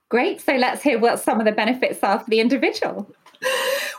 Great. 0.10 0.42
So 0.42 0.54
let's 0.54 0.84
hear 0.84 1.00
what 1.00 1.20
some 1.20 1.40
of 1.40 1.46
the 1.46 1.52
benefits 1.52 2.04
are 2.04 2.20
for 2.20 2.30
the 2.30 2.40
individual. 2.40 3.10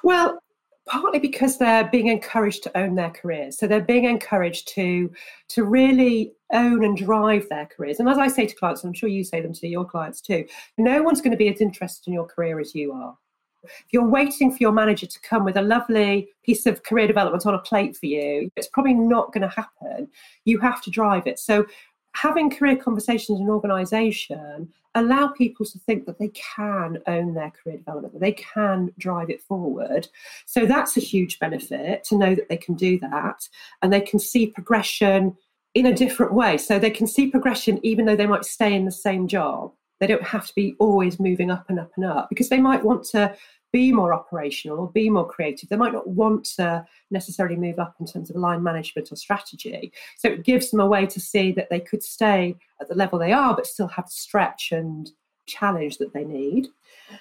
Well 0.02 0.38
partly 0.86 1.18
because 1.18 1.56
they're 1.58 1.88
being 1.88 2.08
encouraged 2.08 2.62
to 2.62 2.78
own 2.78 2.94
their 2.94 3.10
careers. 3.10 3.56
So 3.56 3.66
they're 3.66 3.80
being 3.80 4.04
encouraged 4.04 4.68
to 4.74 5.10
to 5.48 5.64
really 5.64 6.32
own 6.52 6.84
and 6.84 6.96
drive 6.96 7.48
their 7.48 7.66
careers. 7.66 8.00
And 8.00 8.08
as 8.08 8.18
i 8.18 8.28
say 8.28 8.46
to 8.46 8.54
clients 8.54 8.82
and 8.82 8.90
i'm 8.90 8.94
sure 8.94 9.08
you 9.08 9.24
say 9.24 9.40
them 9.40 9.54
to 9.54 9.66
your 9.66 9.84
clients 9.84 10.20
too 10.20 10.44
no 10.78 11.02
one's 11.02 11.20
going 11.20 11.30
to 11.30 11.36
be 11.36 11.48
as 11.48 11.60
interested 11.60 12.06
in 12.06 12.12
your 12.12 12.26
career 12.26 12.60
as 12.60 12.74
you 12.74 12.92
are 12.92 13.16
if 13.64 13.92
you're 13.92 14.08
waiting 14.08 14.50
for 14.50 14.58
your 14.60 14.72
manager 14.72 15.06
to 15.06 15.20
come 15.20 15.44
with 15.44 15.56
a 15.56 15.62
lovely 15.62 16.28
piece 16.42 16.66
of 16.66 16.82
career 16.82 17.06
development 17.06 17.46
on 17.46 17.54
a 17.54 17.58
plate 17.58 17.96
for 17.96 18.06
you, 18.06 18.50
it's 18.56 18.68
probably 18.68 18.94
not 18.94 19.32
going 19.32 19.48
to 19.48 19.54
happen. 19.54 20.08
You 20.44 20.58
have 20.60 20.82
to 20.82 20.90
drive 20.90 21.26
it. 21.26 21.38
So, 21.38 21.66
having 22.14 22.48
career 22.48 22.76
conversations 22.76 23.40
in 23.40 23.46
an 23.46 23.50
organization 23.50 24.72
allow 24.94 25.28
people 25.28 25.66
to 25.66 25.78
think 25.80 26.06
that 26.06 26.18
they 26.18 26.28
can 26.28 26.98
own 27.06 27.34
their 27.34 27.50
career 27.50 27.76
development, 27.76 28.14
that 28.14 28.20
they 28.20 28.32
can 28.32 28.92
drive 28.98 29.30
it 29.30 29.42
forward. 29.42 30.08
So 30.46 30.66
that's 30.66 30.96
a 30.96 31.00
huge 31.00 31.38
benefit 31.38 32.04
to 32.04 32.16
know 32.16 32.34
that 32.34 32.48
they 32.48 32.56
can 32.56 32.74
do 32.74 32.98
that 33.00 33.48
and 33.82 33.92
they 33.92 34.00
can 34.00 34.18
see 34.18 34.46
progression 34.46 35.36
in 35.74 35.86
a 35.86 35.94
different 35.94 36.32
way. 36.32 36.56
So 36.56 36.78
they 36.78 36.90
can 36.90 37.06
see 37.06 37.28
progression 37.28 37.80
even 37.84 38.04
though 38.04 38.16
they 38.16 38.26
might 38.26 38.44
stay 38.44 38.72
in 38.72 38.84
the 38.84 38.92
same 38.92 39.26
job. 39.26 39.72
They 40.04 40.08
don't 40.08 40.22
have 40.22 40.46
to 40.46 40.54
be 40.54 40.76
always 40.78 41.18
moving 41.18 41.50
up 41.50 41.64
and 41.70 41.80
up 41.80 41.90
and 41.96 42.04
up 42.04 42.28
because 42.28 42.50
they 42.50 42.60
might 42.60 42.84
want 42.84 43.04
to 43.04 43.34
be 43.72 43.90
more 43.90 44.12
operational 44.12 44.78
or 44.78 44.92
be 44.92 45.08
more 45.08 45.26
creative. 45.26 45.70
They 45.70 45.78
might 45.78 45.94
not 45.94 46.06
want 46.06 46.44
to 46.56 46.84
necessarily 47.10 47.56
move 47.56 47.78
up 47.78 47.96
in 47.98 48.04
terms 48.04 48.28
of 48.28 48.36
line 48.36 48.62
management 48.62 49.10
or 49.10 49.16
strategy. 49.16 49.94
So 50.18 50.28
it 50.28 50.44
gives 50.44 50.70
them 50.70 50.80
a 50.80 50.86
way 50.86 51.06
to 51.06 51.18
see 51.18 51.52
that 51.52 51.70
they 51.70 51.80
could 51.80 52.02
stay 52.02 52.54
at 52.82 52.88
the 52.90 52.94
level 52.94 53.18
they 53.18 53.32
are, 53.32 53.56
but 53.56 53.66
still 53.66 53.88
have 53.88 54.10
stretch 54.10 54.72
and 54.72 55.10
challenge 55.46 55.96
that 55.96 56.12
they 56.12 56.24
need. 56.24 56.68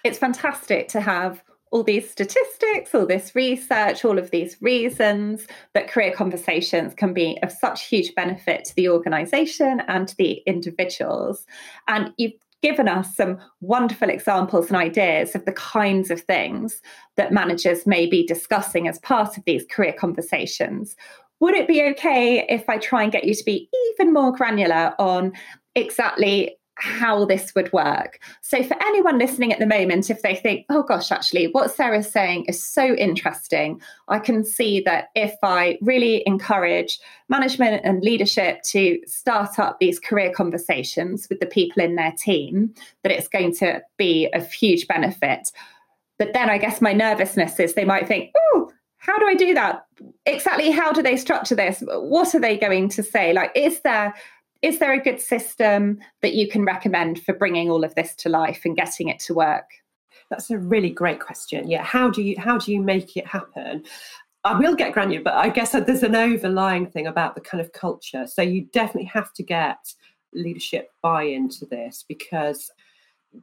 It's 0.03 0.17
fantastic 0.17 0.89
to 0.89 0.99
have 0.99 1.41
all 1.71 1.83
these 1.83 2.07
statistics, 2.09 2.93
all 2.93 3.07
this 3.07 3.33
research, 3.33 4.03
all 4.05 4.19
of 4.19 4.29
these 4.29 4.57
reasons 4.61 5.47
that 5.73 5.89
career 5.89 6.13
conversations 6.13 6.93
can 6.93 7.13
be 7.13 7.39
of 7.41 7.51
such 7.51 7.85
huge 7.85 8.13
benefit 8.13 8.65
to 8.65 8.75
the 8.75 8.89
organization 8.89 9.81
and 9.87 10.09
to 10.09 10.15
the 10.17 10.43
individuals. 10.45 11.47
And 11.87 12.13
you've 12.17 12.33
given 12.63 12.87
us 12.87 13.13
some 13.15 13.37
wonderful 13.59 14.09
examples 14.09 14.67
and 14.67 14.77
ideas 14.77 15.35
of 15.35 15.43
the 15.43 15.51
kinds 15.51 16.09
of 16.09 16.21
things 16.21 16.81
that 17.17 17.33
managers 17.33 17.85
may 17.85 18.07
be 18.07 18.25
discussing 18.25 18.87
as 18.87 18.97
part 18.99 19.37
of 19.37 19.43
these 19.45 19.65
career 19.69 19.93
conversations. 19.93 20.95
Would 21.41 21.55
it 21.55 21.67
be 21.67 21.83
okay 21.89 22.45
if 22.47 22.67
I 22.69 22.77
try 22.77 23.03
and 23.03 23.11
get 23.11 23.25
you 23.25 23.35
to 23.35 23.43
be 23.43 23.69
even 23.91 24.13
more 24.13 24.31
granular 24.31 24.95
on 24.97 25.33
exactly 25.75 26.55
how 26.75 27.25
this 27.25 27.53
would 27.55 27.71
work. 27.71 28.19
So, 28.41 28.63
for 28.63 28.75
anyone 28.81 29.19
listening 29.19 29.53
at 29.53 29.59
the 29.59 29.65
moment, 29.65 30.09
if 30.09 30.21
they 30.21 30.35
think, 30.35 30.65
oh 30.69 30.83
gosh, 30.83 31.11
actually, 31.11 31.47
what 31.47 31.71
Sarah's 31.71 32.11
saying 32.11 32.45
is 32.45 32.63
so 32.63 32.93
interesting, 32.95 33.81
I 34.07 34.19
can 34.19 34.43
see 34.43 34.81
that 34.81 35.09
if 35.15 35.35
I 35.43 35.77
really 35.81 36.23
encourage 36.25 36.99
management 37.29 37.81
and 37.83 38.03
leadership 38.03 38.63
to 38.63 38.99
start 39.05 39.59
up 39.59 39.79
these 39.79 39.99
career 39.99 40.31
conversations 40.31 41.27
with 41.29 41.39
the 41.39 41.45
people 41.45 41.83
in 41.83 41.95
their 41.95 42.13
team, 42.13 42.73
that 43.03 43.11
it's 43.11 43.27
going 43.27 43.55
to 43.55 43.81
be 43.97 44.29
of 44.33 44.51
huge 44.51 44.87
benefit. 44.87 45.49
But 46.17 46.33
then 46.33 46.49
I 46.49 46.57
guess 46.57 46.81
my 46.81 46.93
nervousness 46.93 47.59
is 47.59 47.73
they 47.73 47.85
might 47.85 48.07
think, 48.07 48.31
oh, 48.53 48.71
how 48.97 49.19
do 49.19 49.25
I 49.25 49.35
do 49.35 49.53
that? 49.53 49.85
Exactly 50.25 50.71
how 50.71 50.93
do 50.93 51.01
they 51.01 51.17
structure 51.17 51.55
this? 51.55 51.83
What 51.85 52.33
are 52.33 52.39
they 52.39 52.57
going 52.57 52.87
to 52.89 53.03
say? 53.03 53.33
Like, 53.33 53.51
is 53.53 53.81
there 53.81 54.13
is 54.63 54.79
there 54.79 54.93
a 54.93 54.99
good 54.99 55.19
system 55.19 55.99
that 56.21 56.33
you 56.33 56.47
can 56.47 56.63
recommend 56.63 57.21
for 57.21 57.33
bringing 57.33 57.69
all 57.69 57.83
of 57.83 57.93
this 57.95 58.15
to 58.15 58.29
life 58.29 58.61
and 58.63 58.77
getting 58.77 59.09
it 59.09 59.19
to 59.19 59.33
work? 59.33 59.69
That's 60.29 60.49
a 60.49 60.57
really 60.57 60.89
great 60.89 61.19
question. 61.19 61.69
Yeah, 61.69 61.83
how 61.83 62.09
do 62.09 62.23
you 62.23 62.39
how 62.39 62.57
do 62.57 62.71
you 62.71 62.81
make 62.81 63.15
it 63.17 63.27
happen? 63.27 63.83
I 64.45 64.57
will 64.57 64.75
get 64.75 64.93
granular, 64.93 65.23
but 65.23 65.35
I 65.35 65.49
guess 65.49 65.71
there's 65.71 66.03
an 66.03 66.15
overlying 66.15 66.87
thing 66.87 67.07
about 67.07 67.35
the 67.35 67.41
kind 67.41 67.61
of 67.61 67.71
culture. 67.71 68.25
So 68.27 68.41
you 68.41 68.63
definitely 68.73 69.09
have 69.13 69.31
to 69.33 69.43
get 69.43 69.93
leadership 70.33 70.91
buy 71.01 71.23
into 71.23 71.65
this 71.65 72.03
because 72.07 72.71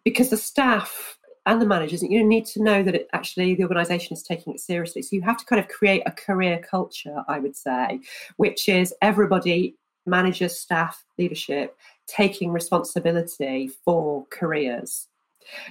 because 0.05 0.31
the 0.31 0.37
staff 0.37 1.19
and 1.47 1.61
the 1.61 1.67
managers 1.67 2.03
you 2.03 2.25
need 2.25 2.45
to 2.47 2.63
know 2.63 2.83
that 2.83 2.95
it 2.95 3.09
actually 3.13 3.55
the 3.55 3.63
organization 3.63 4.15
is 4.15 4.23
taking 4.23 4.53
it 4.53 4.61
seriously 4.61 5.03
so 5.03 5.17
you 5.17 5.23
have 5.23 5.37
to 5.37 5.45
kind 5.47 5.61
of 5.61 5.69
create 5.69 6.03
a 6.05 6.13
career 6.13 6.59
culture 6.59 7.23
i 7.29 7.39
would 7.39 7.57
say 7.57 8.01
which 8.37 8.69
is 8.69 8.93
everybody 9.01 9.75
managers 10.11 10.59
staff 10.59 11.05
leadership 11.19 11.77
taking 12.07 12.51
responsibility 12.51 13.71
for 13.85 14.27
careers 14.31 15.09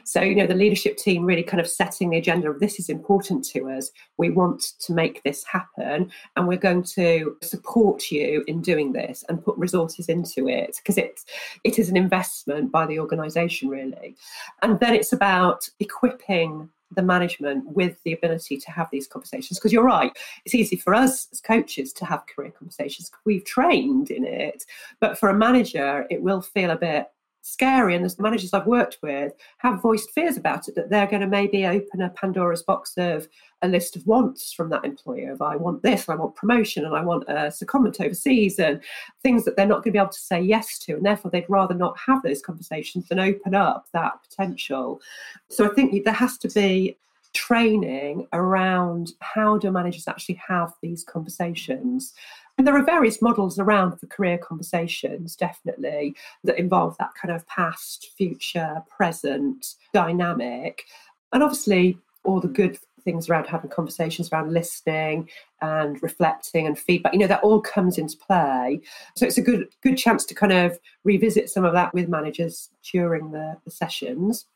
so, 0.03 0.21
you 0.21 0.35
know, 0.35 0.47
the 0.47 0.55
leadership 0.55 0.97
team 0.97 1.25
really 1.25 1.43
kind 1.43 1.61
of 1.61 1.67
setting 1.67 2.09
the 2.09 2.17
agenda 2.17 2.49
of 2.49 2.59
this 2.59 2.79
is 2.79 2.89
important 2.89 3.45
to 3.45 3.69
us. 3.69 3.91
We 4.17 4.29
want 4.29 4.61
to 4.79 4.93
make 4.93 5.23
this 5.23 5.43
happen 5.43 6.11
and 6.35 6.47
we're 6.47 6.57
going 6.57 6.83
to 6.83 7.37
support 7.41 8.11
you 8.11 8.43
in 8.47 8.61
doing 8.61 8.93
this 8.93 9.23
and 9.29 9.43
put 9.43 9.57
resources 9.57 10.09
into 10.09 10.47
it 10.47 10.77
because 10.77 10.97
it, 10.97 11.21
it 11.63 11.79
is 11.79 11.89
an 11.89 11.97
investment 11.97 12.71
by 12.71 12.85
the 12.85 12.99
organisation, 12.99 13.69
really. 13.69 14.15
And 14.61 14.79
then 14.79 14.93
it's 14.93 15.13
about 15.13 15.67
equipping 15.79 16.69
the 16.95 17.01
management 17.01 17.63
with 17.67 18.01
the 18.03 18.13
ability 18.13 18.57
to 18.57 18.71
have 18.71 18.89
these 18.91 19.07
conversations. 19.07 19.59
Because 19.59 19.73
you're 19.73 19.83
right 19.83 20.11
it's 20.45 20.55
easy 20.55 20.75
for 20.75 20.93
us 20.93 21.27
as 21.31 21.41
coaches 21.41 21.93
to 21.93 22.05
have 22.05 22.25
career 22.27 22.51
conversations 22.51 23.11
we've 23.25 23.45
trained 23.45 24.11
in 24.11 24.25
it 24.25 24.65
but 24.99 25.17
for 25.17 25.29
a 25.29 25.33
manager 25.33 26.05
it 26.09 26.21
will 26.21 26.41
feel 26.41 26.71
a 26.71 26.75
bit 26.75 27.07
scary 27.41 27.95
and 27.95 28.05
the 28.05 28.21
managers 28.21 28.53
I've 28.53 28.67
worked 28.67 28.97
with 29.01 29.33
have 29.59 29.81
voiced 29.81 30.11
fears 30.11 30.37
about 30.37 30.67
it 30.67 30.75
that 30.75 30.89
they're 30.89 31.07
going 31.07 31.21
to 31.21 31.27
maybe 31.27 31.65
open 31.65 32.01
a 32.01 32.09
Pandora's 32.09 32.63
box 32.63 32.93
of 32.97 33.27
a 33.61 33.67
list 33.67 33.95
of 33.95 34.05
wants 34.05 34.53
from 34.53 34.69
that 34.69 34.85
employer 34.85 35.31
of 35.31 35.41
I 35.41 35.55
want 35.55 35.83
this, 35.83 36.07
and 36.07 36.17
I 36.17 36.21
want 36.21 36.35
promotion, 36.35 36.85
and 36.85 36.95
I 36.95 37.01
want 37.01 37.23
a 37.27 37.47
secondment 37.47 37.99
overseas, 37.99 38.59
and 38.59 38.81
things 39.21 39.45
that 39.45 39.55
they're 39.55 39.65
not 39.65 39.83
going 39.83 39.91
to 39.91 39.91
be 39.91 39.99
able 39.99 40.09
to 40.09 40.19
say 40.19 40.41
yes 40.41 40.77
to, 40.79 40.93
and 40.93 41.05
therefore 41.05 41.31
they'd 41.31 41.49
rather 41.49 41.75
not 41.75 41.97
have 41.99 42.21
those 42.23 42.41
conversations 42.41 43.07
than 43.07 43.19
open 43.19 43.55
up 43.55 43.87
that 43.93 44.13
potential. 44.27 45.01
So 45.49 45.69
I 45.69 45.73
think 45.73 46.03
there 46.03 46.13
has 46.13 46.37
to 46.39 46.47
be 46.49 46.97
training 47.33 48.27
around 48.33 49.11
how 49.19 49.57
do 49.57 49.71
managers 49.71 50.07
actually 50.07 50.41
have 50.47 50.73
these 50.81 51.03
conversations 51.03 52.13
and 52.59 52.67
there 52.67 52.75
are 52.75 52.83
various 52.83 53.21
models 53.21 53.57
around 53.57 53.97
for 53.97 54.05
career 54.07 54.37
conversations, 54.37 55.37
definitely, 55.37 56.13
that 56.43 56.59
involve 56.59 56.97
that 56.97 57.13
kind 57.15 57.33
of 57.33 57.47
past, 57.47 58.11
future, 58.17 58.83
present 58.89 59.75
dynamic. 59.93 60.83
And 61.31 61.41
obviously, 61.41 61.97
all 62.25 62.41
the 62.41 62.49
good 62.49 62.77
things 63.05 63.29
around 63.29 63.47
having 63.47 63.69
conversations 63.69 64.29
around 64.29 64.51
listening 64.51 65.29
and 65.61 66.03
reflecting 66.03 66.67
and 66.67 66.77
feedback 66.77 67.13
you 67.13 67.19
know 67.19 67.27
that 67.27 67.41
all 67.43 67.61
comes 67.61 67.97
into 67.97 68.17
play 68.17 68.81
so 69.15 69.25
it's 69.25 69.37
a 69.37 69.41
good 69.41 69.69
good 69.81 69.97
chance 69.97 70.25
to 70.25 70.35
kind 70.35 70.51
of 70.51 70.77
revisit 71.05 71.49
some 71.49 71.63
of 71.63 71.71
that 71.71 71.93
with 71.93 72.09
managers 72.09 72.69
during 72.91 73.31
the, 73.31 73.55
the 73.63 73.71
sessions 73.71 74.47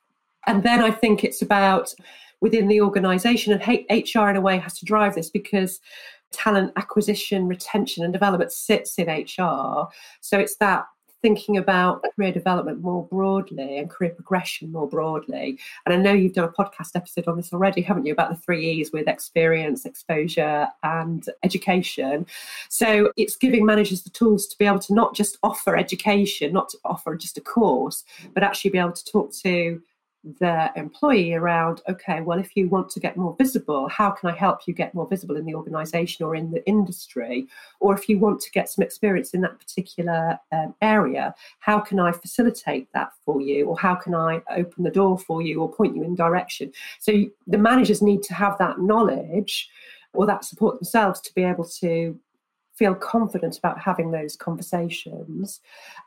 and 0.46 0.62
then 0.62 0.82
i 0.82 0.92
think 0.92 1.24
it's 1.24 1.42
about 1.42 1.96
within 2.42 2.68
the 2.68 2.82
organization 2.82 3.54
and 3.54 3.64
hr 4.14 4.28
in 4.28 4.36
a 4.36 4.42
way 4.42 4.58
has 4.58 4.78
to 4.78 4.84
drive 4.84 5.16
this 5.16 5.30
because 5.30 5.80
talent 6.34 6.74
acquisition, 6.76 7.48
retention, 7.48 8.04
and 8.04 8.12
development 8.12 8.52
sits 8.52 8.98
in 8.98 9.08
HR. 9.08 9.88
So 10.22 10.40
it's 10.40 10.58
that 10.58 10.86
thinking 11.24 11.56
about 11.58 12.04
career 12.16 12.34
development 12.34 12.82
more 12.82 13.08
broadly 13.08 13.78
and 13.80 13.90
career 13.90 14.12
progression 14.12 14.72
more 14.72 14.88
broadly. 14.88 15.58
And 15.86 15.96
I 15.96 15.98
know 15.98 16.12
you've 16.12 16.34
done 16.34 16.50
a 16.50 16.52
podcast 16.52 16.96
episode 16.96 17.28
on 17.28 17.38
this 17.38 17.54
already, 17.54 17.82
haven't 17.82 18.06
you, 18.06 18.12
about 18.12 18.30
the 18.30 18.36
three 18.36 18.70
E's 18.70 18.92
with 18.92 19.08
experience, 19.08 19.86
exposure, 19.86 20.68
and 20.84 21.26
education. 21.44 22.28
So 22.68 23.14
it's 23.16 23.38
giving 23.38 23.66
managers 23.66 24.04
the 24.04 24.10
tools 24.10 24.46
to 24.48 24.58
be 24.58 24.66
able 24.66 24.80
to 24.80 24.94
not 24.94 25.16
just 25.16 25.38
offer 25.42 25.78
education, 25.78 26.52
not 26.52 26.68
to 26.70 26.78
offer 26.84 27.16
just 27.16 27.38
a 27.38 27.42
course, 27.42 28.04
but 28.34 28.44
actually 28.44 28.72
be 28.72 28.80
able 28.80 28.92
to 28.92 29.06
talk 29.06 29.32
to 29.44 29.82
the 30.40 30.72
employee 30.78 31.34
around 31.34 31.82
okay 31.90 32.22
well 32.22 32.40
if 32.40 32.56
you 32.56 32.70
want 32.70 32.90
to 32.90 33.00
get 33.00 33.18
more 33.18 33.36
visible 33.38 33.90
how 33.90 34.10
can 34.10 34.30
i 34.30 34.34
help 34.34 34.62
you 34.66 34.74
get 34.74 34.94
more 34.94 35.06
visible 35.06 35.36
in 35.36 35.46
the 35.46 35.54
organization 35.54 36.26
or 36.26 36.36
in 36.36 36.50
the 36.52 36.66
industry? 36.66 37.48
Or 37.80 37.94
if 37.94 38.08
you 38.08 38.18
want 38.18 38.40
to 38.42 38.52
get 38.52 38.70
some 38.70 38.84
experience 38.84 39.34
in 39.34 39.42
that 39.42 39.60
particular 39.60 40.40
um, 40.52 40.74
area 40.82 41.36
how 41.60 41.80
can 41.80 42.00
i 42.00 42.12
facilitate 42.12 42.88
that 42.94 43.12
for 43.26 43.42
you? 43.42 43.68
Or 43.68 43.78
how 43.78 43.96
can 43.96 44.16
i 44.16 44.42
open 44.50 44.84
the 44.84 44.92
door 44.92 45.18
for 45.18 45.42
you 45.42 45.62
or 45.62 45.72
point 45.72 45.96
you 45.96 46.04
in 46.04 46.16
direction? 46.16 46.72
So 47.00 47.26
the 47.48 47.58
managers 47.58 48.02
need 48.02 48.24
to 48.24 48.34
have 48.34 48.58
that 48.60 48.80
knowledge 48.80 49.70
or 50.14 50.26
that 50.28 50.46
support 50.46 50.80
themselves 50.80 51.20
to 51.22 51.34
be 51.34 51.44
able 51.44 51.66
to 51.66 52.18
feel 52.76 52.96
confident 52.96 53.58
about 53.58 53.80
having 53.80 54.12
those 54.12 54.36
conversations. 54.36 55.62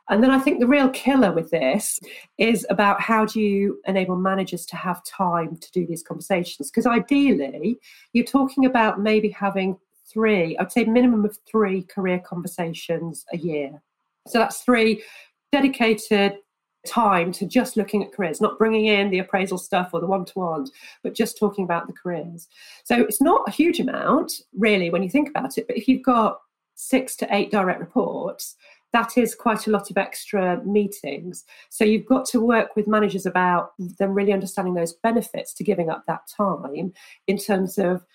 And 0.09 0.21
then 0.23 0.31
I 0.31 0.39
think 0.39 0.59
the 0.59 0.67
real 0.67 0.89
killer 0.89 1.31
with 1.31 1.49
this 1.49 1.99
is 2.37 2.65
about 2.69 3.01
how 3.01 3.25
do 3.25 3.39
you 3.39 3.79
enable 3.87 4.17
managers 4.17 4.65
to 4.67 4.75
have 4.75 5.03
time 5.05 5.55
to 5.57 5.71
do 5.71 5.87
these 5.87 6.03
conversations? 6.03 6.69
Because 6.69 6.85
ideally, 6.85 7.79
you're 8.13 8.25
talking 8.25 8.65
about 8.65 8.99
maybe 8.99 9.29
having 9.29 9.77
three, 10.11 10.57
I'd 10.57 10.71
say 10.71 10.83
minimum 10.83 11.25
of 11.25 11.37
three 11.49 11.83
career 11.83 12.19
conversations 12.19 13.25
a 13.33 13.37
year. 13.37 13.81
So 14.27 14.39
that's 14.39 14.61
three 14.61 15.03
dedicated 15.51 16.37
time 16.85 17.31
to 17.33 17.45
just 17.45 17.77
looking 17.77 18.03
at 18.03 18.13
careers, 18.13 18.41
not 18.41 18.57
bringing 18.57 18.85
in 18.85 19.09
the 19.09 19.19
appraisal 19.19 19.57
stuff 19.57 19.89
or 19.93 19.99
the 19.99 20.07
one 20.07 20.25
to 20.25 20.39
ones, 20.39 20.71
but 21.03 21.13
just 21.13 21.37
talking 21.37 21.65
about 21.65 21.87
the 21.87 21.93
careers. 21.93 22.47
So 22.83 23.01
it's 23.01 23.21
not 23.21 23.47
a 23.47 23.51
huge 23.51 23.79
amount, 23.79 24.33
really, 24.57 24.89
when 24.89 25.03
you 25.03 25.09
think 25.09 25.29
about 25.29 25.57
it. 25.57 25.67
But 25.67 25.77
if 25.77 25.87
you've 25.87 26.03
got 26.03 26.39
six 26.77 27.15
to 27.17 27.35
eight 27.35 27.51
direct 27.51 27.79
reports, 27.79 28.55
that 28.93 29.17
is 29.17 29.35
quite 29.35 29.67
a 29.67 29.71
lot 29.71 29.91
of 29.91 29.97
extra 29.97 30.63
meetings. 30.63 31.43
So 31.69 31.83
you've 31.83 32.05
got 32.05 32.25
to 32.27 32.39
work 32.39 32.75
with 32.75 32.87
managers 32.87 33.25
about 33.25 33.71
them 33.77 34.13
really 34.13 34.31
understanding 34.31 34.75
those 34.75 34.93
benefits 34.93 35.53
to 35.55 35.63
giving 35.63 35.89
up 35.89 36.05
that 36.07 36.21
time 36.35 36.93
in 37.27 37.37
terms 37.37 37.77
of 37.77 38.05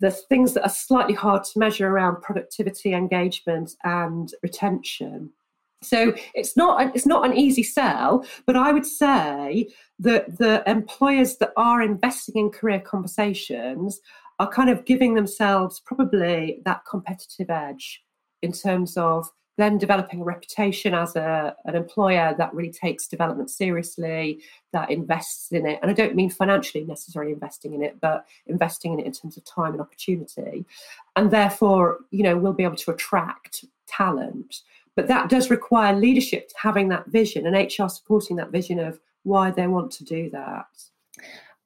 the 0.00 0.10
things 0.10 0.54
that 0.54 0.64
are 0.64 0.70
slightly 0.70 1.14
hard 1.14 1.44
to 1.44 1.58
measure 1.58 1.88
around 1.88 2.22
productivity, 2.22 2.92
engagement, 2.92 3.74
and 3.84 4.32
retention. 4.42 5.30
So 5.82 6.14
it's 6.34 6.56
not 6.56 6.94
it's 6.94 7.06
not 7.06 7.24
an 7.24 7.36
easy 7.36 7.62
sell, 7.62 8.26
but 8.46 8.56
I 8.56 8.72
would 8.72 8.84
say 8.84 9.68
that 9.98 10.36
the 10.38 10.62
employers 10.66 11.38
that 11.38 11.52
are 11.56 11.80
investing 11.80 12.36
in 12.36 12.50
career 12.50 12.80
conversations 12.80 14.00
are 14.40 14.50
kind 14.50 14.70
of 14.70 14.86
giving 14.86 15.14
themselves 15.14 15.80
probably 15.80 16.62
that 16.64 16.82
competitive 16.88 17.50
edge 17.50 18.02
in 18.40 18.50
terms 18.50 18.96
of 18.96 19.30
then 19.58 19.76
developing 19.76 20.22
a 20.22 20.24
reputation 20.24 20.94
as 20.94 21.14
a, 21.14 21.54
an 21.66 21.74
employer 21.76 22.34
that 22.38 22.54
really 22.54 22.72
takes 22.72 23.06
development 23.06 23.50
seriously, 23.50 24.40
that 24.72 24.90
invests 24.90 25.52
in 25.52 25.66
it. 25.66 25.78
And 25.82 25.90
I 25.90 25.94
don't 25.94 26.14
mean 26.14 26.30
financially 26.30 26.84
necessarily 26.84 27.32
investing 27.32 27.74
in 27.74 27.82
it, 27.82 28.00
but 28.00 28.24
investing 28.46 28.94
in 28.94 29.00
it 29.00 29.06
in 29.06 29.12
terms 29.12 29.36
of 29.36 29.44
time 29.44 29.72
and 29.72 29.80
opportunity. 29.82 30.64
And 31.16 31.30
therefore, 31.30 31.98
you 32.10 32.22
know, 32.22 32.38
we'll 32.38 32.54
be 32.54 32.64
able 32.64 32.76
to 32.76 32.92
attract 32.92 33.66
talent. 33.86 34.62
But 34.96 35.08
that 35.08 35.28
does 35.28 35.50
require 35.50 35.94
leadership 35.94 36.50
having 36.56 36.88
that 36.88 37.08
vision 37.08 37.46
and 37.46 37.54
HR 37.54 37.88
supporting 37.88 38.36
that 38.36 38.52
vision 38.52 38.78
of 38.78 38.98
why 39.24 39.50
they 39.50 39.66
want 39.66 39.90
to 39.92 40.04
do 40.04 40.30
that. 40.30 40.64